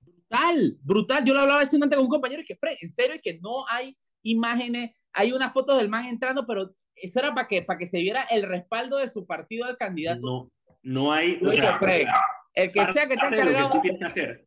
[0.00, 1.24] Brutal, brutal.
[1.24, 3.96] Yo lo hablaba hace con un compañero y que, Fred, en serio, que no hay
[4.22, 7.98] imágenes, hay una foto del man entrando, pero eso era para que, para que se
[7.98, 10.20] viera el respaldo de su partido al candidato.
[10.22, 10.50] No,
[10.82, 11.38] no hay.
[11.44, 12.06] O sea, Fred,
[12.54, 13.82] el que sea que te ha cargado.
[13.82, 14.46] Que hacer,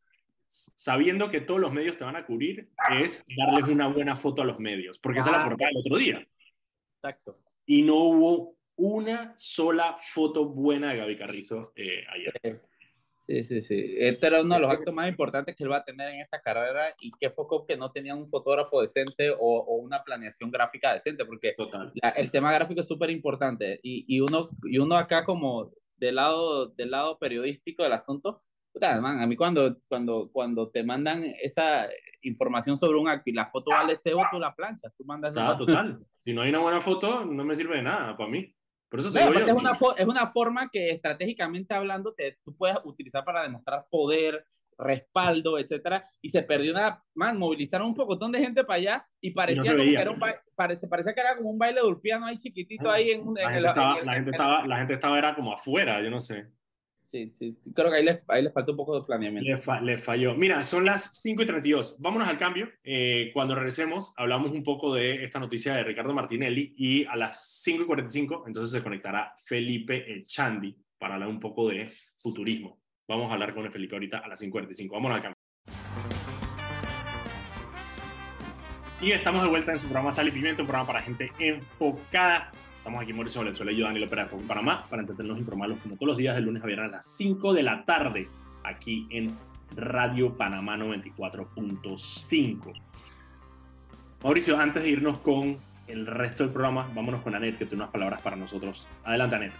[0.49, 2.69] sabiendo que todos los medios te van a cubrir,
[3.01, 5.49] es darles una buena foto a los medios, porque esa es la ah.
[5.49, 6.27] portada del otro día.
[6.97, 7.39] Exacto.
[7.65, 12.61] Y no hubo una sola foto buena de Gaby Carrizo eh, ayer.
[13.25, 13.95] Sí, sí, sí.
[13.97, 16.41] Este era uno de los actos más importantes que él va a tener en esta
[16.41, 20.93] carrera y que fue que no tenía un fotógrafo decente o, o una planeación gráfica
[20.93, 21.55] decente, porque
[22.17, 25.71] el tema gráfico es súper importante y, y, uno, y uno acá como
[26.03, 28.43] del lado, del lado periodístico del asunto,
[28.81, 31.87] man, a mí cuando, cuando, cuando te mandan esa
[32.21, 35.35] información sobre un acto y la foto vale cebo, tú la planchas, tú mandas...
[35.37, 35.99] Ah, total.
[36.19, 38.53] si no hay una buena foto, no me sirve de nada para mí.
[38.89, 43.41] Por eso es, una es una forma que estratégicamente hablando te, tú puedes utilizar para
[43.41, 44.45] demostrar poder,
[44.77, 49.31] respaldo, etcétera, y se perdió una, man, movilizaron un pocotón de gente para allá y
[49.31, 50.19] parecía, que era un
[50.55, 53.67] parece, parecía que era como un baile de urpiano ahí chiquitito ahí en, la, gente
[53.67, 56.47] estaba, la, gente estaba, la gente estaba, era como afuera, yo no sé.
[57.13, 59.47] Sí, sí, creo que ahí les, ahí les falta un poco de planeamiento.
[59.81, 60.33] Le, falló.
[60.33, 61.97] Mira, son las 5 y 32.
[61.99, 62.69] Vámonos al cambio.
[62.83, 67.61] Eh, cuando regresemos, hablamos un poco de esta noticia de Ricardo Martinelli y a las
[67.61, 72.82] 5 y 45, entonces se conectará Felipe El Chandi para hablar un poco de futurismo.
[73.07, 74.95] Vamos a hablar con Felipe ahorita a las 5 y 45.
[74.95, 75.37] Vámonos al cambio.
[79.01, 82.51] Y estamos de vuelta en su programa Sal y Pimiento, un programa para gente enfocada
[82.83, 85.95] Estamos aquí Mauricio Valenzuela y yo, Daniel Opera de Panamá, para entretenernos y informarlos como
[85.95, 88.27] todos los días, de lunes a viernes a las 5 de la tarde,
[88.65, 89.37] aquí en
[89.73, 92.73] Radio Panamá 94.5.
[94.21, 97.93] Mauricio, antes de irnos con el resto del programa, vámonos con Anet, que tiene unas
[97.93, 98.85] palabras para nosotros.
[99.05, 99.53] Adelante, Anet.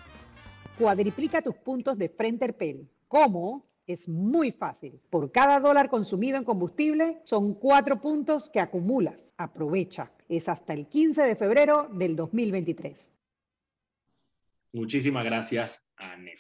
[0.78, 2.90] Cuadriplica tus puntos de Frenterpel.
[3.14, 3.70] ¿Cómo?
[3.86, 5.00] Es muy fácil.
[5.12, 9.36] Por cada dólar consumido en combustible son cuatro puntos que acumulas.
[9.38, 10.12] Aprovecha.
[10.28, 13.12] Es hasta el 15 de febrero del 2023.
[14.72, 16.40] Muchísimas gracias, Anet.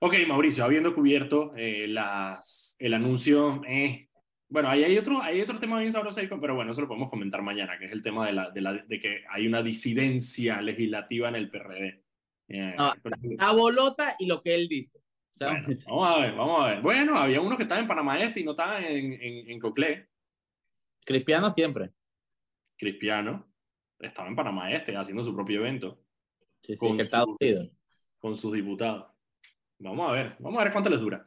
[0.00, 4.08] Ok, Mauricio, habiendo cubierto eh, las, el anuncio, eh,
[4.48, 7.40] bueno, ahí hay otro, hay otro tema bien sabroso, pero bueno, eso lo podemos comentar
[7.42, 11.28] mañana, que es el tema de, la, de, la, de que hay una disidencia legislativa
[11.28, 12.02] en el PRD.
[12.48, 12.74] Eh,
[13.38, 14.98] la bolota y lo que él dice.
[15.38, 16.82] Vamos a ver, vamos a ver.
[16.82, 20.08] Bueno, había uno que estaba en Panamá Este y no estaba en, en, en Coclé.
[21.04, 21.92] Cristiano siempre.
[22.76, 23.50] Cristiano
[23.98, 26.00] estaba en Panamá Este haciendo su propio evento
[26.78, 27.70] con, sus,
[28.18, 29.12] con sus diputados.
[29.78, 31.24] Vamos a ver, vamos a ver cuánto les dura.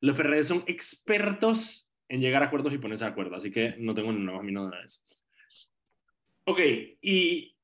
[0.00, 3.94] Los PRD son expertos en llegar a acuerdos y ponerse de acuerdo, así que no
[3.94, 5.00] tengo ni una más de eso.
[6.44, 6.60] Ok,
[7.00, 7.56] y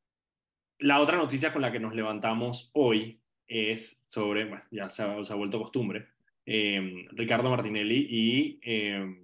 [0.79, 3.22] la otra noticia con la que nos levantamos hoy
[3.53, 6.07] es sobre, ya se ha, vuelto costumbre,
[6.47, 9.17] eh, Ricardo Martinelli y eh,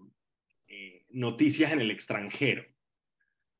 [0.68, 2.64] eh, noticias en el extranjero.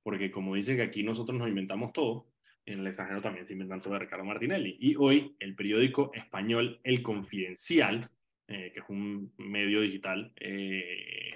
[0.03, 2.29] Porque como dice que aquí nosotros nos inventamos todo,
[2.65, 4.77] en el extranjero también se inventan todo de Ricardo Martinelli.
[4.79, 8.11] Y hoy el periódico español El Confidencial,
[8.47, 11.33] eh, que es un medio digital eh,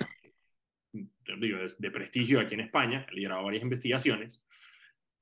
[1.39, 4.43] digo, de, prestigio aquí en España, ha liderado varias investigaciones,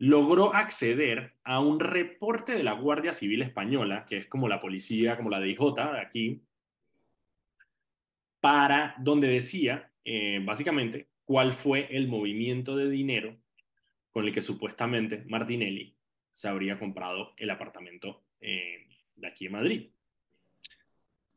[0.00, 5.18] logró acceder a un reporte de la Guardia Civil Española, que es como la policía,
[5.18, 6.42] como la DIJ de aquí,
[8.40, 13.36] para donde decía, eh, básicamente, cuál fue el movimiento de dinero
[14.10, 15.94] con el que supuestamente Martinelli
[16.32, 19.90] se habría comprado el apartamento eh, de aquí en Madrid.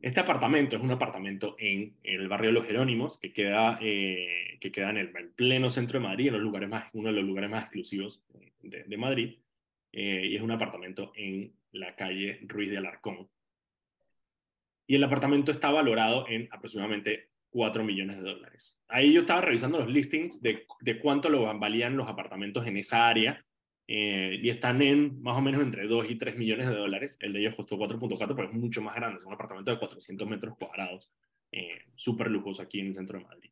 [0.03, 4.69] Este apartamento es un apartamento en, el barrio de Los Jerónimos, que queda, eh, que
[4.69, 7.49] queda en el, pleno centro de Madrid, en los lugares más, uno de los lugares
[7.49, 8.21] más exclusivos
[8.61, 9.39] de, Madrid,
[9.93, 13.29] eh, y es un apartamento en la calle Ruiz de Alarcón.
[14.87, 18.77] Y el apartamento está valorado en aproximadamente 4 millones de dólares.
[18.89, 23.07] Ahí yo estaba revisando los listings de, de cuánto lo valían los apartamentos en esa
[23.07, 23.45] área
[23.87, 27.17] eh, y están en más o menos entre 2 y 3 millones de dólares.
[27.19, 30.27] El de ellos costó 4.4, pero es mucho más grande, es un apartamento de 400
[30.27, 31.11] metros cuadrados.
[31.51, 33.51] eh, súper lujoso aquí en el centro de Madrid.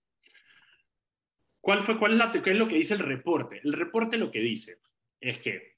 [1.59, 3.61] ¿Cuál, fue, cuál es ¿Qué es lo que dice el reporte?
[3.63, 4.79] El reporte lo que dice
[5.19, 5.75] es que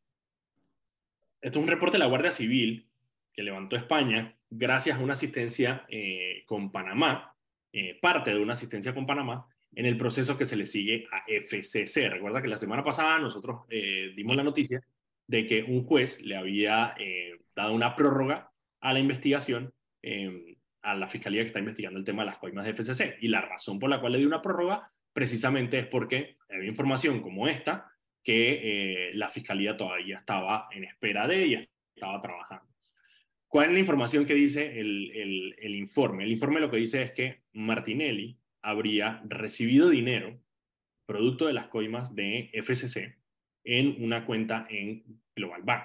[1.41, 2.87] esto es un reporte de la Guardia Civil
[3.33, 7.35] que levantó España gracias a una asistencia eh, con Panamá,
[8.01, 12.09] parte de una asistencia con Panamá, en el proceso que se le sigue a FCC.
[12.09, 14.81] Recuerda que la semana pasada nosotros eh, dimos la noticia
[15.27, 16.95] de que un juez le había
[17.55, 19.73] dado una prórroga a la investigación
[20.81, 23.17] a la fiscalía que está investigando el tema de las coimas de FCC.
[23.21, 27.21] Y la razón por la cual le dio una prórroga precisamente es porque había información
[27.21, 27.89] como esta
[28.21, 32.73] que la fiscalía todavía estaba en espera de y estaba trabajando.
[33.47, 36.23] ¿Cuál es la información que dice el, el, informe?
[36.23, 40.39] El informe lo que dice es que Martinelli habría recibido dinero
[41.05, 43.17] producto de las coimas de FCC
[43.65, 45.03] en una cuenta en
[45.35, 45.83] Global Bank.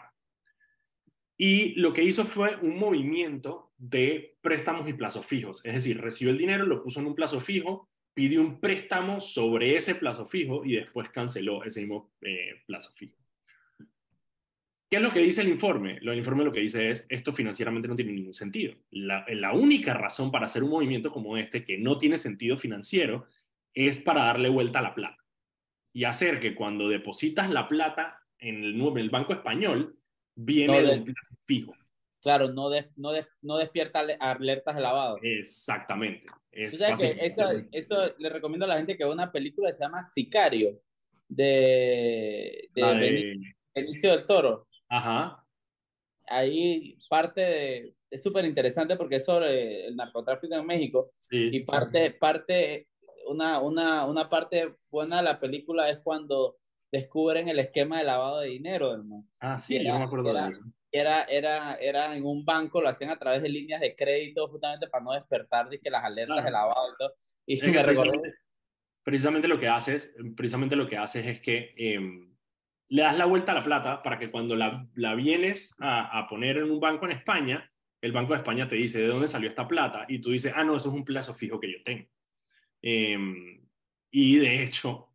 [1.37, 5.65] Y lo que hizo fue un movimiento de préstamos y plazos fijos.
[5.65, 9.77] Es decir, recibió el dinero, lo puso en un plazo fijo, pidió un préstamo sobre
[9.77, 13.15] ese plazo fijo y después canceló ese mismo eh, plazo fijo.
[14.91, 15.99] ¿Qué es lo que dice el informe?
[16.01, 18.75] El informe lo que dice es, esto financieramente no tiene ningún sentido.
[18.91, 23.27] La, la, única razón para hacer un movimiento como este, que no tiene sentido financiero,
[23.75, 25.23] es para darle vuelta a la plata.
[25.93, 29.99] Y hacer que cuando depositas la plata en el, el Banco Español,
[30.35, 31.75] viene de, un plazo fijo.
[32.23, 35.19] Claro, no, no, no despierta alertas de lavado.
[35.23, 36.27] Exactamente.
[36.51, 40.03] Es eso, eso, le recomiendo a la gente que vea una película que se llama
[40.03, 40.81] Sicario,
[41.29, 43.39] de, de,
[43.75, 44.68] Benicio del Toro.
[44.89, 45.45] Ajá.
[46.27, 52.11] Ahí parte de, es súper interesante porque es sobre el narcotráfico en México y parte,
[52.11, 52.89] parte
[53.29, 56.59] una, una, una parte buena de la película es cuando
[56.91, 59.27] descubren el esquema de lavado de dinero, hermano.
[59.41, 60.63] Ah, sí, yo no me acuerdo de eso.
[60.91, 64.89] Era, era, era en un banco, lo hacían a través de líneas de crédito justamente
[64.89, 67.15] para no despertar de que las alertas de lavado y todo.
[67.47, 68.35] Y me precisamente,
[69.03, 72.35] precisamente, lo que haces, precisamente lo que haces es que em,
[72.89, 76.71] le das la vuelta a la plata para que cuando la, vienes a, poner en
[76.71, 77.71] un banco en España,
[78.01, 80.65] el Banco de España te dice de dónde salió esta plata y tú dices, ah,
[80.65, 82.07] no, eso es un plazo fijo que yo tengo.
[82.81, 83.61] Em,
[84.11, 85.13] y de hecho,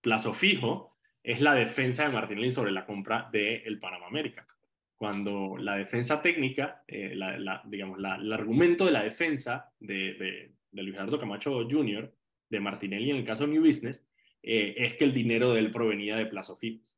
[0.00, 4.46] plazo fijo es la defensa de Martinelli sobre la compra del el Panama América.
[4.94, 10.82] Cuando la defensa técnica, eh, la, digamos, el argumento de la defensa de, de, de
[10.82, 12.12] Luis Alberto Camacho Jr.,
[12.50, 14.06] de Martinelli en el caso New Business,
[14.42, 16.97] eh, es que el dinero de él provenía de plazo fijos.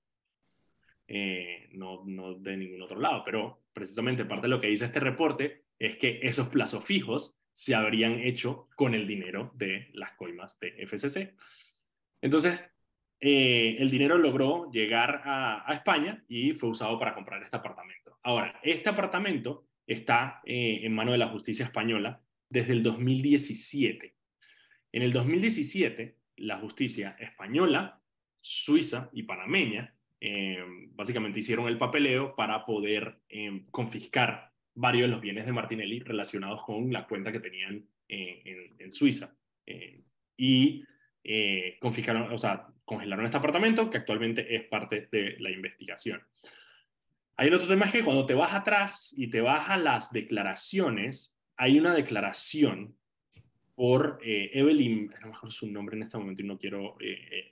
[1.13, 3.25] Eh, no, no de ningún otro lado.
[3.25, 7.75] Pero precisamente parte de lo que dice este reporte es que esos plazos fijos se
[7.75, 11.35] habrían hecho con el dinero de las coimas de FCC.
[12.23, 12.73] Entonces,
[13.19, 18.21] eh, el dinero logró llegar a, España y fue usado para comprar este apartamento.
[18.23, 24.15] Ahora, este apartamento está eh, en mano de la justicia española desde el 2017.
[24.93, 28.01] En el 2017, la justicia española,
[28.41, 30.59] suiza y panameña eh,
[30.93, 36.63] básicamente hicieron el papeleo para poder eh, confiscar varios de los bienes de Martinelli relacionados
[36.65, 39.35] con la cuenta que tenían eh, en, Suiza.
[40.37, 40.85] y
[41.81, 46.23] confiscaron, o sea, congelaron este apartamento que actualmente es parte de la investigación.
[47.37, 51.41] Hay otro tema es que cuando te vas atrás y te vas a las declaraciones,
[51.57, 52.97] hay una declaración
[53.81, 56.99] por Evelyn, a lo mejor su nombre en este momento y no quiero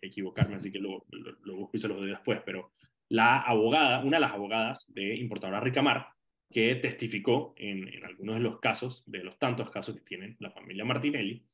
[0.02, 2.72] equivocarme, así que lo, lo, busco y se lo doy después, pero
[3.08, 6.08] la abogada, una de las abogadas de importadora Ricamar,
[6.50, 10.50] que testificó en, en, algunos de los casos, de los tantos casos que tiene la
[10.50, 11.46] familia Martinelli,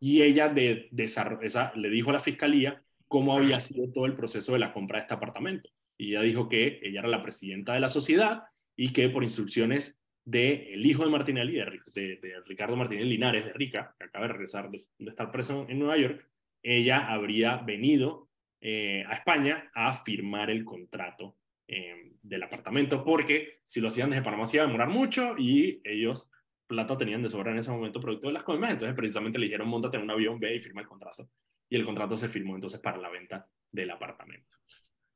[0.00, 4.16] y ella de, de esa, le dijo a la fiscalía cómo había sido todo el
[4.16, 5.70] proceso de la compra de este apartamento.
[5.96, 8.42] Y ella dijo que ella era la presidenta de la sociedad
[8.74, 11.54] y que por instrucciones del hijo de Martinelli,
[11.94, 15.66] de, de, Ricardo Martinelli Linares, de Rica, que acaba de regresar de, de estar preso
[15.68, 16.28] en Nueva York,
[16.62, 18.28] ella habría venido
[18.60, 21.36] eh, a España a firmar el contrato
[21.68, 25.80] eh, del apartamento, porque si lo hacían desde Panamá se iba a demorar mucho y
[25.84, 26.28] ellos
[26.66, 29.68] plata tenían de sobra en ese momento producto de las coimas, entonces precisamente le dijeron
[29.68, 31.30] montate en un avión, ve y firma el contrato.
[31.68, 34.56] Y el contrato se firmó entonces para la venta del apartamento.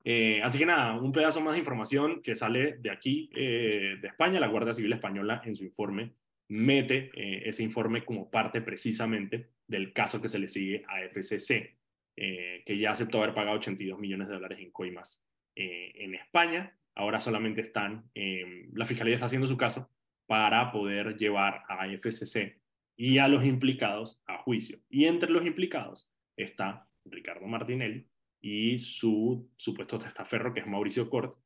[0.05, 4.41] Eh, así que nada, un pedazo más de información que sale de aquí, de España.
[4.41, 6.13] La Guardia Civil Española en su informe
[6.49, 7.11] mete
[7.49, 11.81] ese informe como parte precisamente del caso que se le sigue a FCC.
[12.23, 15.27] Eh, que ya aceptó haber pagado 82 millones de dólares en coimas
[15.57, 16.77] eh, en España.
[16.95, 19.91] Ahora solamente están, eh, la Fiscalía está haciendo su caso
[20.27, 22.61] para poder llevar a FCC
[22.95, 24.81] y a los implicados a juicio.
[24.91, 28.07] Y entre los implicados está Ricardo Martinelli
[28.41, 31.37] y su supuesto testaferro, que es Mauricio Cort,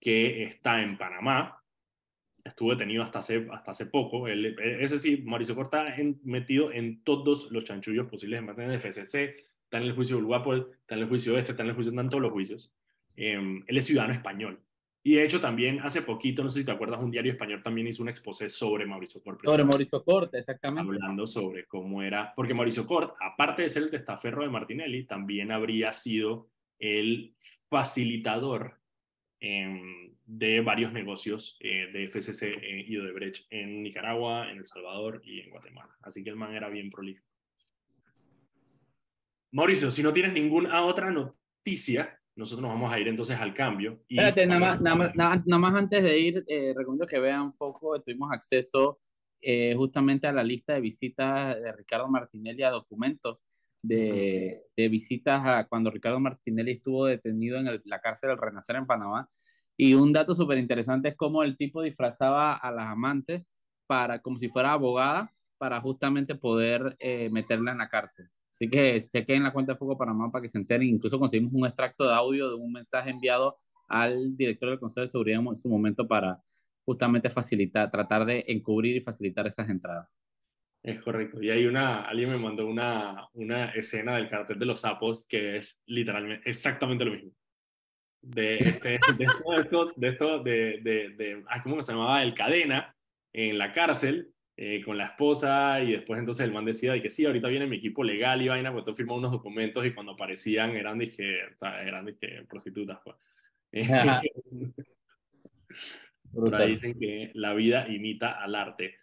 [0.00, 1.64] que está en Panamá
[2.44, 4.28] estuvo detenido hasta hace, hasta hace poco.
[4.28, 9.36] Él, es decir, Mauricio Cort está metido en todos los chanchullos posibles en de FCC,
[9.64, 11.98] está en el juicio de Uruguay, está en el juicio este, está en el juicio,
[11.98, 12.72] en todos los juicios.
[13.16, 14.60] Em, él es ciudadano español.
[15.06, 17.86] Y de hecho también hace poquito, no sé si te acuerdas, un diario español también
[17.86, 19.42] hizo un exposé sobre Mauricio Cort.
[19.44, 20.94] Sobre Mauricio Cort, exactamente.
[20.94, 25.52] Hablando sobre cómo era, porque Mauricio Cort, aparte de ser el testaferro de Martinelli, también
[25.52, 26.48] habría sido
[26.78, 27.34] el
[27.68, 28.80] facilitador
[29.40, 34.66] em, de varios negocios eh, de FCC eh, y de Brecht en Nicaragua, en El
[34.66, 35.94] Salvador y en Guatemala.
[36.00, 37.28] Así que el man era bien prolífico.
[39.52, 44.02] Mauricio, si no tienes ninguna otra noticia, nosotros nos vamos a ir entonces al cambio.
[44.08, 47.42] Y Espérate, nada más, nada, más, nada, más antes de ir, eh, recomiendo que vean
[47.42, 49.00] un poco, tuvimos acceso
[49.40, 53.44] eh, justamente a la lista de visitas de Ricardo Martinelli a documentos
[53.82, 58.86] de, de visitas a cuando Ricardo Martinelli estuvo detenido en la cárcel del Renacer en
[58.86, 59.28] Panamá.
[59.76, 63.42] Y un dato súper interesante es cómo el tipo disfrazaba a las amantes
[63.86, 68.28] para, como si fuera abogada para justamente poder eh, meterla en la cárcel.
[68.54, 70.88] Así que chequen la cuenta de Foco Panamá para que se enteren.
[70.88, 73.56] Incluso conseguimos un extracto de audio de un mensaje enviado
[73.88, 76.40] al director del Consejo de Seguridad en su momento para
[76.84, 80.08] justamente facilitar, tratar de encubrir y facilitar esas entradas.
[80.84, 81.42] Es correcto.
[81.42, 85.56] Y hay una, alguien me mandó una, una escena del cartel de los sapos que
[85.56, 87.32] es literalmente exactamente lo mismo.
[88.22, 89.24] De, este, de
[89.56, 92.22] estos, de estos, de, de, de, ¿cómo se llamaba?
[92.22, 92.94] El cadena
[93.32, 97.10] en la cárcel, eh, con la esposa y después entonces el man decía de que
[97.10, 100.12] sí, ahorita viene mi equipo legal y vaina, pues tú firmó unos documentos y cuando
[100.12, 103.00] aparecían eran, dije, o sea, eran dije, prostitutas.
[103.02, 103.16] Pues.
[106.32, 108.96] Por ahí dicen que la vida imita al arte.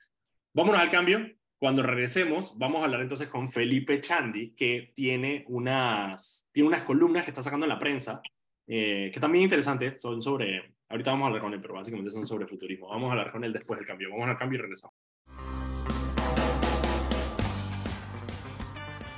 [0.53, 1.29] Vámonos al cambio.
[1.57, 7.23] Cuando regresemos, vamos a hablar entonces con Felipe Chandi, que tiene unas, tiene unas columnas
[7.23, 8.21] que está sacando en la prensa,
[8.67, 12.25] eh, que también interesantes, son sobre, ahorita vamos a hablar con él, pero básicamente son
[12.25, 12.87] sobre futurismo.
[12.87, 14.09] Vamos a hablar con él después del cambio.
[14.09, 14.95] Vamos al cambio y regresamos.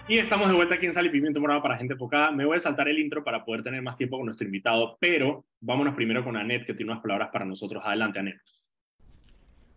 [0.06, 2.30] Y estamos de vuelta aquí en Sal y Pimiento Morado para Gente Enfocada.
[2.30, 5.46] Me voy a saltar el intro para poder tener más tiempo con nuestro invitado, pero
[5.62, 7.82] vámonos primero con Anet, que tiene unas palabras para nosotros.
[7.86, 8.42] Adelante, Anet.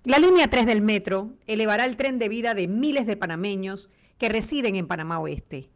[0.02, 4.28] La línea 3 del metro elevará el tren de vida de miles de panameños que
[4.28, 5.70] residen en Panamá Oeste.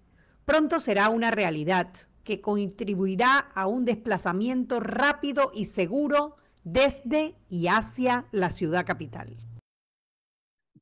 [0.47, 1.93] Pronto será una realidad
[2.25, 9.37] que contribuirá a un desplazamiento rápido y seguro desde y hacia la ciudad capital.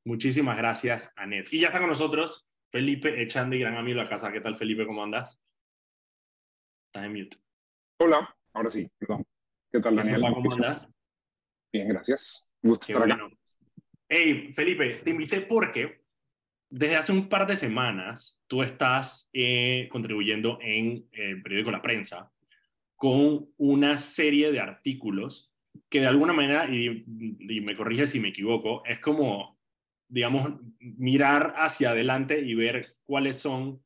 [0.07, 1.53] Muchísimas gracias, Anet.
[1.53, 4.31] Y ya está con nosotros Felipe Echandi, gran amigo de la casa.
[4.31, 4.87] ¿Qué tal, Felipe?
[4.87, 5.43] ¿Cómo andas?
[6.87, 7.37] Estás en mute.
[7.99, 9.25] Hola, ahora sí, perdón.
[9.73, 10.21] ¿Qué tal, Daniel?
[10.35, 10.89] ¿Cómo andas?
[11.73, 12.47] Bien, gracias.
[12.63, 13.29] Un gusto estar acá.
[14.09, 16.03] Hey, Felipe, te invité porque
[16.71, 22.31] desde hace un par de semanas tú estás eh, contribuyendo en el periódico La Prensa
[22.97, 25.53] con una serie de artículos
[25.89, 29.58] que de alguna manera, y, y me corrige si me equivoco, es como
[30.09, 33.83] digamos, mirar hacia adelante y ver cuáles son,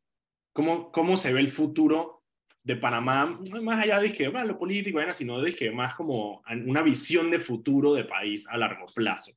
[0.52, 2.22] cómo, cómo se ve el futuro
[2.62, 3.26] de Panamá,
[3.60, 7.40] más allá de que, bueno, lo político, sino de que más como una visión de
[7.40, 9.32] futuro de país a largo plazo.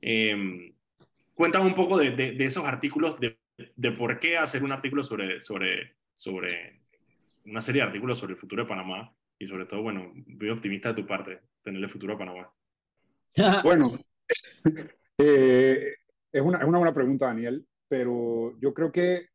[0.00, 0.72] Eh,
[1.34, 3.38] cuéntame un poco de, de, esos artículos, de,
[3.76, 6.80] de, por qué hacer un artículo sobre, sobre, sobre
[7.44, 10.90] una serie de artículos sobre el futuro de Panamá y sobre todo, bueno, muy optimista
[10.90, 12.50] de tu parte, tener el futuro de Panamá.
[13.64, 13.90] Bueno,
[15.18, 15.94] eh,
[16.34, 19.28] es una, es una buena pregunta, Daniel, pero yo creo que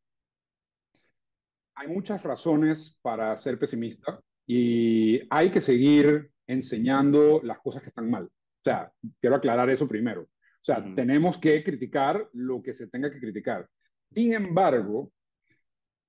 [1.74, 8.10] hay muchas razones para ser pesimista y hay que seguir enseñando las cosas que están
[8.10, 8.24] mal.
[8.24, 10.22] O sea, quiero aclarar eso primero.
[10.24, 13.66] O sea, tenemos que criticar lo que se tenga que criticar.
[14.12, 15.10] Sin embargo,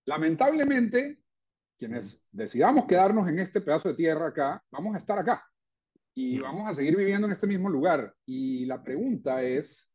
[0.03, 1.19] lamentablemente,
[1.77, 5.41] quienes decidamos quedarnos en este pedazo de tierra acá, vamos a estar acá
[6.13, 8.13] y vamos a seguir viviendo en este mismo lugar.
[8.25, 9.90] Y la pregunta es,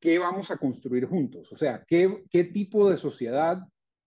[0.00, 3.60] qué vamos a construir juntos, o sea, qué, qué tipo de sociedad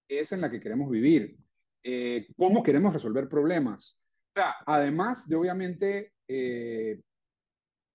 [0.08, 1.38] es en la que queremos vivir,
[1.84, 4.00] eh, cómo queremos resolver problemas.
[4.36, 7.00] O sea, además de obviamente eh,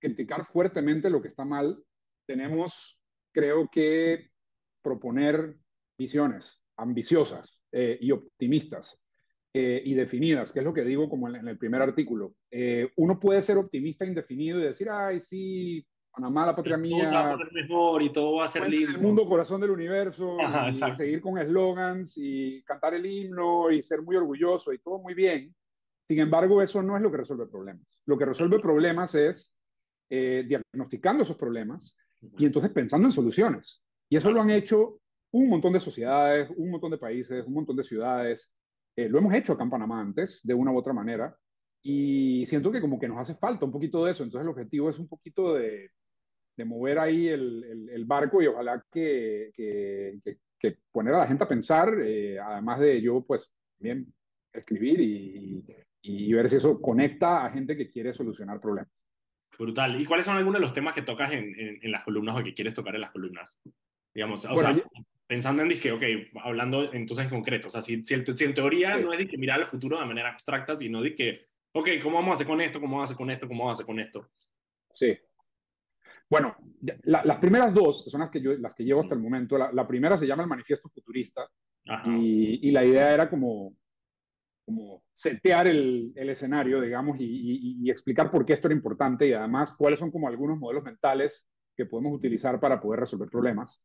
[0.01, 1.83] criticar fuertemente lo que está mal,
[2.27, 3.01] tenemos,
[3.33, 4.31] creo que,
[4.83, 5.57] proponer
[5.99, 9.03] visiones ambiciosas eh, y optimistas
[9.61, 12.37] y definidas, que es lo que digo como en, el primer artículo.
[12.97, 17.05] uno puede ser optimista indefinido y decir, ay, sí, Panamá, la patria mía.
[17.05, 18.91] Todo va a poner mejor y todo va a ser lindo.
[18.91, 20.37] El mundo, corazón del universo,
[20.69, 25.15] y seguir con eslogans y cantar el himno y ser muy orgulloso y todo muy
[25.15, 25.55] bien.
[26.09, 28.01] Sin embargo, eso no es lo que resuelve problemas.
[28.07, 29.53] Lo que resuelve problemas es
[30.11, 31.97] eh, diagnosticando esos problemas
[32.39, 33.85] y entonces pensando en soluciones.
[34.09, 35.01] Y eso lo han hecho
[35.33, 38.55] un montón de sociedades, un montón de países, un montón de ciudades.
[38.97, 41.37] Eh, lo hemos hecho acá en Panamá antes, de una u otra manera.
[41.83, 44.25] Y siento que como que nos hace falta un poquito de eso.
[44.25, 45.91] Entonces el objetivo es un poquito de,
[46.57, 50.19] de mover ahí el, el, barco y ojalá que, que,
[50.59, 54.13] que, poner a la gente a pensar, eh, además de yo pues bien
[54.53, 55.65] escribir y,
[56.03, 58.91] y, ver si eso conecta a gente que quiere solucionar problemas.
[59.57, 60.01] Brutal.
[60.01, 62.55] ¿Y cuáles son algunos de los temas que tocas en, en, las columnas o que
[62.55, 63.61] quieres tocar en las columnas?
[64.13, 64.77] Digamos, o sea,
[65.29, 66.03] pensando en dije, ok,
[66.43, 69.61] hablando entonces en concreto, o sea, si, si, en teoría no es de que mirar
[69.61, 71.48] el futuro de manera abstracta, sino de que,
[71.79, 72.81] ok, ¿cómo vamos a hacer con esto?
[72.81, 73.49] ¿Cómo vamos a hacer con esto?
[73.49, 74.29] ¿Cómo vamos a hacer con esto?
[74.95, 75.17] Sí.
[76.29, 76.57] Bueno,
[77.05, 79.57] las primeras dos son las que, yo, las que llevo hasta el momento.
[79.57, 81.49] La, primera se llama el Manifiesto Futurista
[82.05, 83.75] y, y, la idea era como,
[84.67, 89.33] como setear el, el escenario, digamos, y, y, explicar por qué esto era importante y
[89.33, 93.83] además cuáles son como algunos modelos mentales que podemos utilizar para poder resolver problemas.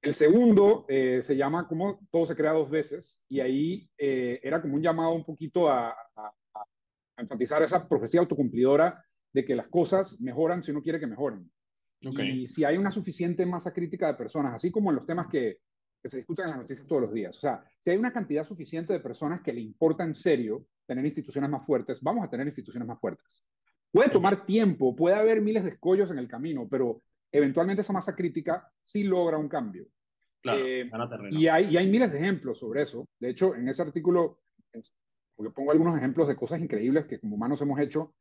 [0.00, 4.62] El segundo eh, se llama como todo se crea dos veces y ahí eh, era
[4.62, 6.32] como un llamado un poquito a, a,
[7.22, 11.50] enfatizar esa profecía autocumplidora de que las cosas mejoran si uno quiere que mejoren.
[12.00, 15.58] Y si hay una suficiente masa crítica de personas, así como en los temas que,
[16.02, 18.44] que, se discuten en las noticias todos los días, o sea, si hay una cantidad
[18.44, 22.46] suficiente de personas que le importa en serio tener instituciones más fuertes, vamos a tener
[22.46, 23.44] instituciones más fuertes.
[23.92, 28.16] Puede tomar tiempo, puede haber miles de escollos en el camino, pero eventualmente esa masa
[28.16, 29.86] crítica sí logra un cambio.
[30.40, 30.90] Claro, eh,
[31.30, 33.06] y, hay, y hay miles de ejemplos sobre eso.
[33.20, 34.40] De hecho, en ese artículo,
[35.34, 38.14] porque pongo algunos ejemplos de cosas increíbles que como humanos hemos hecho,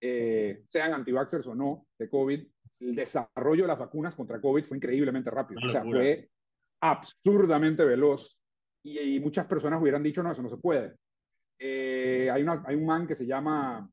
[0.00, 2.46] eh, sean anti-vaxxers o no, de COVID,
[2.80, 5.60] el desarrollo de las vacunas contra COVID fue increíblemente rápido.
[5.64, 6.28] O sea, fue
[6.80, 8.38] absurdamente veloz.
[8.82, 10.94] Y, y, muchas personas hubieran dicho, no, eso no se puede.
[11.58, 13.88] Eh, hay, una, hay un man que se llama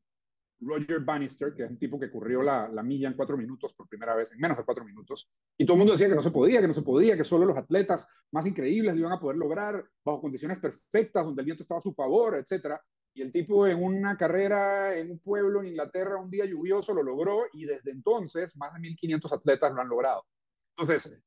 [0.65, 3.87] Roger Bannister, que es un tipo que corrió la, la, milla en cuatro minutos por
[3.87, 6.31] primera vez, en menos de cuatro minutos, y todo el mundo decía que no se
[6.31, 9.83] podía, que no se podía, que solo los atletas más increíbles iban a poder lograr
[10.03, 12.75] bajo condiciones perfectas, donde el viento estaba a su favor, etc.
[13.13, 17.03] Y el tipo en una carrera en un pueblo en Inglaterra, un día lluvioso, lo
[17.03, 20.23] logró, y desde entonces más de 1.500 atletas lo han logrado.
[20.75, 21.23] Entonces,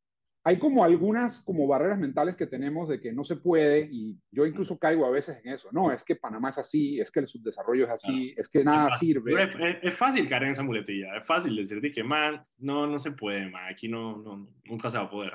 [0.47, 4.47] hay como algunas como barreras mentales que tenemos de que no se puede y yo
[4.47, 5.70] incluso caigo a veces en eso.
[5.72, 8.88] No, es que Panamá es así, es que el subdesarrollo es así, es que nada
[8.92, 9.34] sirve.
[9.82, 13.51] Es, fácil caer en esa muletilla, es fácil decirte que, man, no, no se puede,
[13.51, 15.32] man, aquí no, no, nunca se va a poder.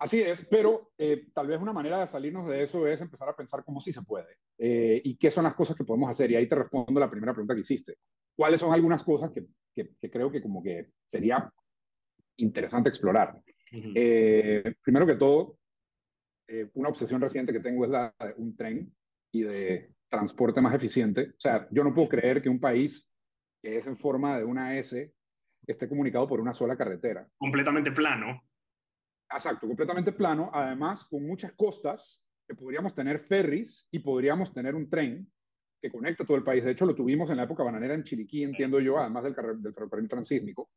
[0.00, 3.36] Así es, pero eh, tal vez una manera de salirnos de eso es empezar a
[3.36, 6.28] pensar cómo sí se puede eh, y qué son las cosas que podemos hacer.
[6.32, 7.98] Y ahí te respondo la primera pregunta que hiciste.
[8.34, 11.48] ¿Cuáles son algunas cosas que, que, que creo que como que sería
[12.36, 13.40] interesante explorar?
[13.72, 15.58] Eh, primero que todo,
[16.48, 18.92] eh, una obsesión reciente que tengo es la de un tren
[19.32, 21.30] y de transporte más eficiente.
[21.30, 23.14] O sea, yo no puedo creer que un país
[23.62, 25.14] que es en forma de una S
[25.66, 27.28] esté comunicado por una sola carretera.
[27.36, 28.42] Completamente plano.
[29.30, 30.50] Exacto, completamente plano.
[30.52, 35.30] Además, con muchas costas, que podríamos tener ferries y podríamos tener un tren
[35.80, 36.64] que conecta todo el país.
[36.64, 39.72] De hecho, lo tuvimos en la época bananera en Chiriquí, entiendo yo, además del, del
[39.72, 40.70] ferrocarril transísmico.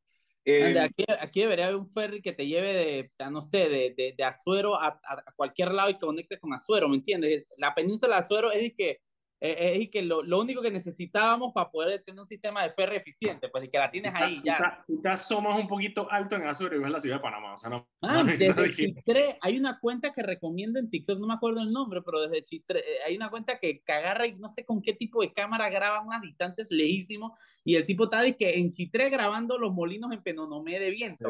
[0.46, 4.14] Eh, aquí, aquí, debería haber un ferry que te lleve de, no sé, de, de,
[4.18, 7.46] de Azuero a, a, cualquier lado y que conecte con Azuero, ¿me entiendes?
[7.58, 9.00] La península de Azuero es que
[9.46, 12.96] eh, es que lo, lo, único que necesitábamos para poder tener un sistema de ferry
[12.96, 14.82] eficiente, pues y que la tienes ahí ya.
[14.88, 17.54] Quizás somos un poquito alto en Azure y es la ciudad de Panamá.
[17.54, 21.34] O sea, no, ah, desde Chitré hay una cuenta que recomiendo en TikTok, no me
[21.34, 24.48] acuerdo el nombre, pero desde Chitré eh, hay una cuenta que, que, agarra y no
[24.48, 27.34] sé con qué tipo de cámara graba unas distancias lejísimos
[27.66, 31.28] y el tipo está de que en Chitré grabando los molinos en Penonomé de viento.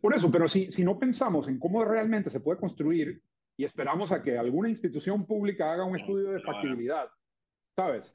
[0.00, 3.20] Por eso, pero si, si no pensamos en cómo realmente se puede construir
[3.60, 7.10] y esperamos a que alguna institución pública haga un estudio de factibilidad,
[7.76, 8.10] ¿sabes?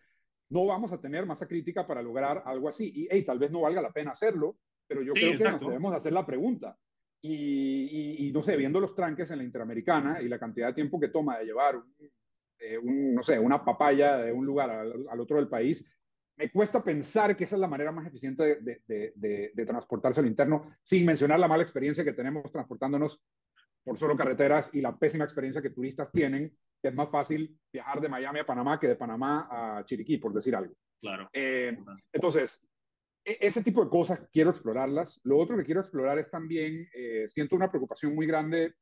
[0.49, 2.91] No vamos a tener masa crítica para lograr algo así.
[2.95, 5.93] Y hey, tal vez no valga la pena hacerlo, pero yo creo que nos debemos
[5.93, 6.75] hacer la pregunta.
[7.21, 10.99] Y, y, no sé, viendo los tranques en la Interamericana y la cantidad de tiempo
[10.99, 11.93] que toma de llevar, un,
[12.57, 15.95] eh, no sé, una papaya de un lugar al, al, otro del país,
[16.37, 20.21] me cuesta pensar que esa es la manera más eficiente de, de, de, de transportarse
[20.21, 23.21] al interno, sin mencionar la mala experiencia que tenemos transportándonos
[23.85, 28.01] por solo carreteras y la pésima experiencia que turistas tienen, que es más fácil viajar
[28.01, 30.73] de Miami a Panamá que de Panamá a Chiriquí, por decir algo.
[30.99, 31.29] Claro.
[31.31, 31.77] Eh,
[32.11, 32.67] entonces,
[33.23, 35.21] e, ese tipo de cosas quiero explorarlas.
[35.23, 38.73] Lo otro que quiero explorar es también, eh, siento una preocupación muy grande,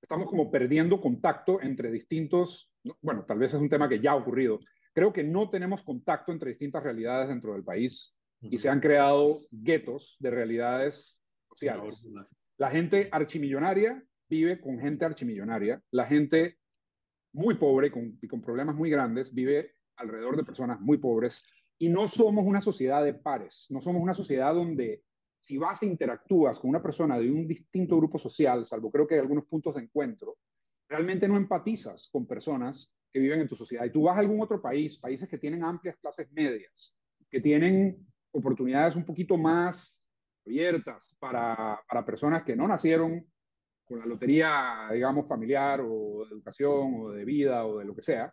[0.00, 4.16] estamos como perdiendo contacto entre distintos, bueno, tal vez es un tema que ya ha
[4.16, 4.60] ocurrido,
[4.94, 9.40] creo que no tenemos contacto entre distintas realidades dentro del país y se han creado
[9.50, 12.04] guetos de realidades sociales.
[12.58, 15.82] La gente archimillonaria vive con gente archimillonaria.
[15.90, 16.58] La gente
[17.32, 21.44] muy pobre con, y con problemas muy grandes vive alrededor de personas muy pobres.
[21.78, 23.66] Y no somos una sociedad de pares.
[23.70, 25.02] No somos una sociedad donde
[25.46, 29.14] si vas e interactúas con una persona de un distinto grupo social, salvo creo que
[29.14, 30.38] hay algunos puntos de encuentro,
[30.88, 33.84] realmente no empatizas con personas que viven en tu sociedad.
[33.84, 36.96] Y tú vas a algún otro país, países que tienen amplias clases medias,
[37.30, 39.96] que tienen oportunidades un poquito más
[40.46, 43.26] abiertas para, para personas que no nacieron
[43.84, 48.02] con la lotería, digamos, familiar o de educación o de vida o de lo que
[48.02, 48.32] sea,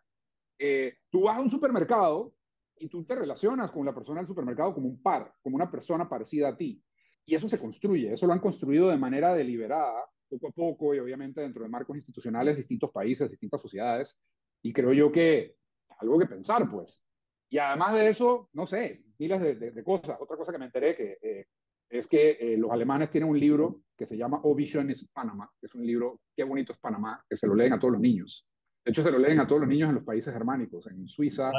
[0.57, 2.33] eh, tú vas a un supermercado
[2.77, 6.09] y tú te relacionas con la persona del supermercado como un par, como una persona
[6.09, 6.83] parecida a ti.
[7.25, 10.99] Y eso se construye, eso lo han construido de manera deliberada, poco a poco y
[10.99, 14.19] obviamente dentro de marcos institucionales, distintos países, distintas sociedades.
[14.61, 15.55] Y creo yo que
[15.99, 17.05] algo que pensar, pues.
[17.49, 20.17] Y además de eso, no sé, miles de, cosas.
[20.19, 21.45] Otra cosa que me enteré que eh,
[21.93, 25.47] es que eh, los alemanes tienen un libro que se llama O Vision is Panama,
[25.59, 28.01] que es un libro, qué bonito es Panamá, que se lo leen a todos los
[28.01, 28.47] niños.
[28.83, 31.51] De hecho, se lo leen a todos los niños en los países germánicos, en Suiza,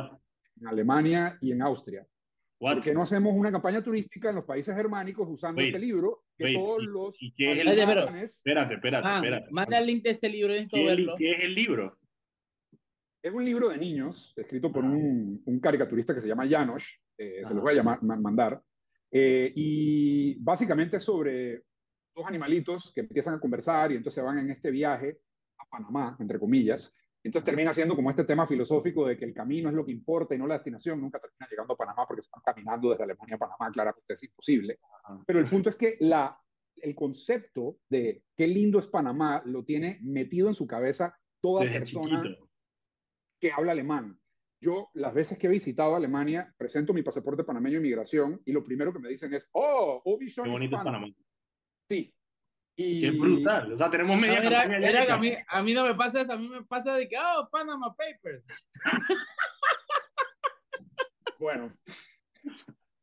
[0.61, 2.05] en Alemania y en Austria.
[2.59, 6.25] ¿Por qué no hacemos una campaña turística en los países germánicos usando este libro?
[6.37, 7.17] Que todos los.
[7.23, 8.09] ¿Y, qué es el libro?
[8.17, 9.47] Espérate, espérate, ah, espérate.
[9.53, 11.15] Manda el link de ese libro ¿Qué, verlo.
[11.17, 11.97] ¿Qué es el libro?
[13.23, 17.41] Es un libro de niños, escrito por un, un caricaturista que se llama Janos, eh,
[17.45, 18.61] se los voy a llamar, mandar,
[19.15, 21.63] eh, y básicamente es sobre
[22.15, 25.21] dos animalitos que empiezan a conversar y entonces van en este viaje
[25.59, 29.71] a Panamá, entre comillas, entonces termina siendo como este tema filosófico de que el camino
[29.71, 31.01] es lo que importa y no la destinación.
[31.01, 34.79] Nunca termina llegando a Panamá porque están caminando desde Alemania a Panamá, claramente es imposible.
[35.27, 36.39] Pero el punto es que la,
[36.77, 42.23] el concepto de qué lindo es Panamá lo tiene metido en su cabeza toda persona
[43.41, 44.21] que habla alemán.
[44.65, 48.65] Yo, las veces que he visitado Alemania, presento mi pasaporte panameño de inmigración y lo
[48.65, 51.07] primero que me dicen es, oh, Qué bonito es Panamá.
[51.87, 52.15] Sí,
[52.75, 52.99] y...
[52.99, 53.75] Qué brutal.
[53.75, 54.39] O sea, tenemos media
[55.13, 57.47] a, mí, a mí no me pasa eso, a mí me pasa de que, oh,
[57.53, 58.43] Panama Papers.
[61.39, 61.71] bueno.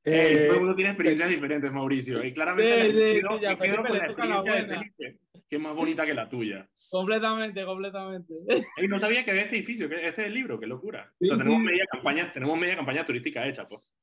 [0.04, 2.24] Eh, todo el mundo tiene experiencias diferentes, Mauricio.
[2.24, 6.06] Y claramente sí, sí, ya, quedo con la experiencia de Felipe, que es más bonita
[6.06, 6.68] que la tuya.
[6.90, 8.34] Completamente, completamente.
[8.78, 11.14] Y no sabía que había este edificio, que este es el libro, qué locura.
[11.22, 13.94] O sea, tenemos, media campaña, tenemos media campaña turística hecha, pues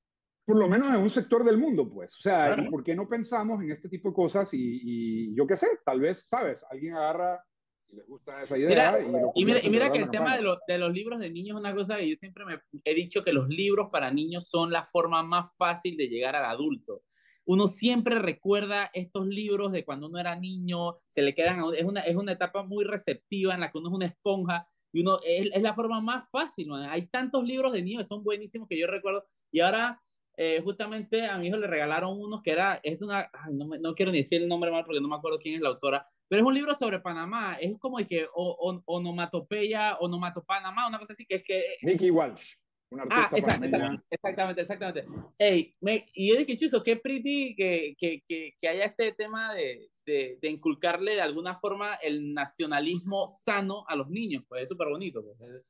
[0.49, 2.17] por lo menos en un sector del mundo, pues.
[2.17, 4.49] O sea, ¿por qué no pensamos en este tipo de cosas?
[4.55, 6.65] Y, yo qué sé, tal vez, ¿sabes?
[6.71, 7.45] Alguien agarra
[7.91, 8.99] y le gusta esa idea.
[9.35, 11.75] y, mira, y mira que el tema de, de, los libros de niños es una
[11.75, 15.23] cosa que yo siempre me he dicho que los libros para niños son la forma
[15.23, 17.03] más fácil de llegar al adulto.
[17.45, 22.01] Uno siempre recuerda estos libros de cuando uno era niño, se le quedan, es una,
[22.03, 25.49] es una etapa muy receptiva en la que uno es una esponja y uno es,
[25.53, 26.71] es la forma más fácil.
[26.91, 30.03] Hay tantos libros de niños que son buenísimos que yo recuerdo y ahora
[30.37, 34.13] eh, justamente a mi hijo le regalaron unos que era, es una, no, no, quiero
[34.13, 36.47] ni decir el nombre mal porque no me acuerdo quién es la autora, pero es
[36.47, 41.37] un libro sobre Panamá, es como el que o, onomatopeya, onomatopanamá, una cosa así que
[41.37, 41.65] es que...
[41.83, 42.55] Nicky Walsh.
[43.11, 45.07] ah, exactamente, exactamente, exactamente.
[45.39, 45.75] Hey,
[46.15, 50.39] y yo dije, chuso, qué pretty que, que, que, que haya este tema de, de,
[50.41, 55.23] de, inculcarle de alguna forma el nacionalismo sano a los niños, pues es súper bonito.
[55.25, 55.63] Pues.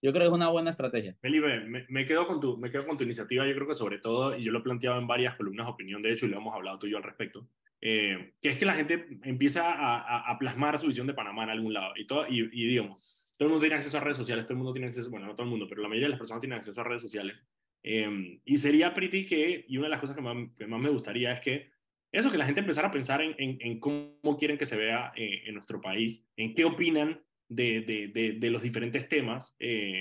[0.00, 1.16] Yo creo que es una buena estrategia.
[1.20, 3.46] Felipe, me, me, quedo con tu, me quedo con tu iniciativa.
[3.46, 6.02] Yo creo que sobre todo, y yo lo he planteado en varias columnas de opinión,
[6.02, 7.48] de hecho, y lo hemos hablado tú y yo al respecto,
[7.80, 11.72] eh, que es que la gente empieza a, plasmar su visión de Panamá en algún
[11.72, 11.92] lado.
[11.96, 14.72] Y, todo, y, digamos, todo el mundo tiene acceso a redes sociales, todo el mundo
[14.72, 16.80] tiene acceso, bueno, no todo el mundo, pero la mayoría de las personas tienen acceso
[16.80, 17.44] a redes sociales.
[17.82, 20.88] Eh, y sería pretty que, y una de las cosas que más, que más, me
[20.88, 21.70] gustaría es que
[22.10, 25.54] eso, que la gente empezara a pensar en, cómo quieren que se vea eh, en
[25.54, 27.82] nuestro país, en qué opinan de,
[28.40, 29.56] de, los diferentes temas,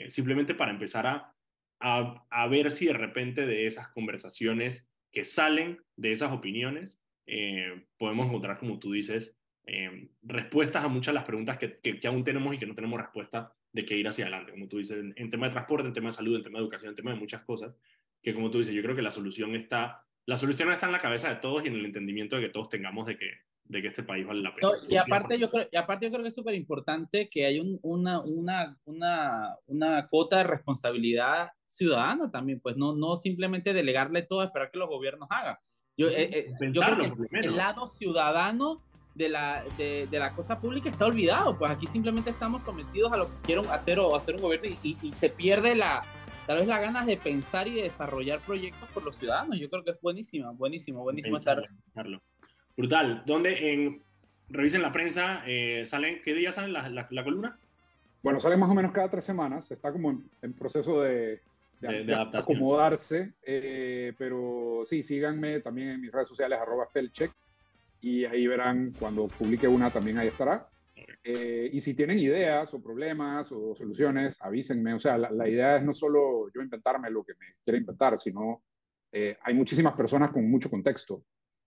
[0.09, 1.37] simplemente para empezar a,
[1.79, 8.27] a, ver si de repente de esas conversaciones que salen de esas opiniones, eh, podemos
[8.27, 12.55] encontrar, como tú dices, eh, respuestas a muchas de las preguntas que, que, aún tenemos
[12.55, 15.29] y que no tenemos respuesta de qué ir hacia adelante, como tú dices, en, en,
[15.29, 17.43] tema de transporte, en tema de salud, en tema de educación, en tema de muchas
[17.43, 17.75] cosas,
[18.23, 20.99] que como tú dices, yo creo que la solución está, la solución está en la
[20.99, 23.29] cabeza de todos y en el entendimiento de que todos tengamos de que
[23.69, 24.69] de que este país vale la pena.
[24.87, 27.79] y, aparte yo creo, y aparte yo creo que es súper importante que haya un,
[27.81, 34.43] una, una, una, una cuota de responsabilidad ciudadana también, pues no, no simplemente delegarle todo,
[34.43, 35.57] esperar que los gobiernos hagan.
[35.97, 38.81] Yo, eh, eh, yo creo que el lado ciudadano
[39.15, 43.17] de la, de, de, la cosa pública está olvidado, pues aquí simplemente estamos sometidos a
[43.17, 46.03] lo que quieren hacer o hacer un gobierno y, y, se pierde la,
[46.45, 49.59] tal vez las ganas de pensar y de desarrollar proyectos por los ciudadanos.
[49.59, 51.63] Yo creo que es buenísimo, buenísimo, buenísimo estar.
[52.75, 53.23] Brutal.
[53.25, 54.03] ¿Dónde en,
[54.49, 57.57] revisen la prensa, eh, salen, ¿qué día sale la, la, columna?
[58.23, 61.41] Bueno, sale más o menos cada tres semanas, está como en, proceso de,
[61.79, 67.31] de, acomodarse, eh, pero sí, síganme también en mis redes sociales, arroba felcheck,
[68.01, 70.67] y ahí verán cuando publique una también ahí estará.
[71.23, 74.93] Eh, y si tienen ideas o problemas o soluciones, avísenme.
[74.93, 78.17] O sea, la, la, idea es no solo yo inventarme lo que me quiero inventar,
[78.17, 78.63] sino
[79.41, 81.23] hay muchísimas personas con mucho contexto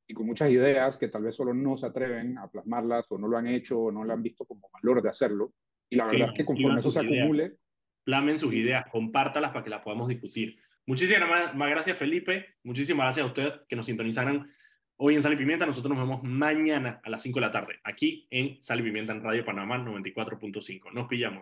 [0.06, 3.26] y con muchas ideas que tal vez solo no se atreven a plasmarlas o no
[3.26, 5.52] lo han hecho o no lo han visto como valor de hacerlo.
[5.88, 7.56] Y la verdad es que conforme eso se acumule...
[8.10, 10.58] plamen sus ideas, compártalas para que las podamos discutir.
[10.84, 12.56] Muchísimas más, más gracias, Felipe.
[12.64, 14.50] Muchísimas gracias a ustedes que nos sintonizaron
[14.96, 15.64] hoy en Sal y Pimienta.
[15.64, 19.12] Nosotros nos vemos mañana a las 5 de la tarde, aquí en Sal y Pimienta
[19.12, 20.92] en Radio Panamá 94.5.
[20.92, 21.38] Nos pillamos.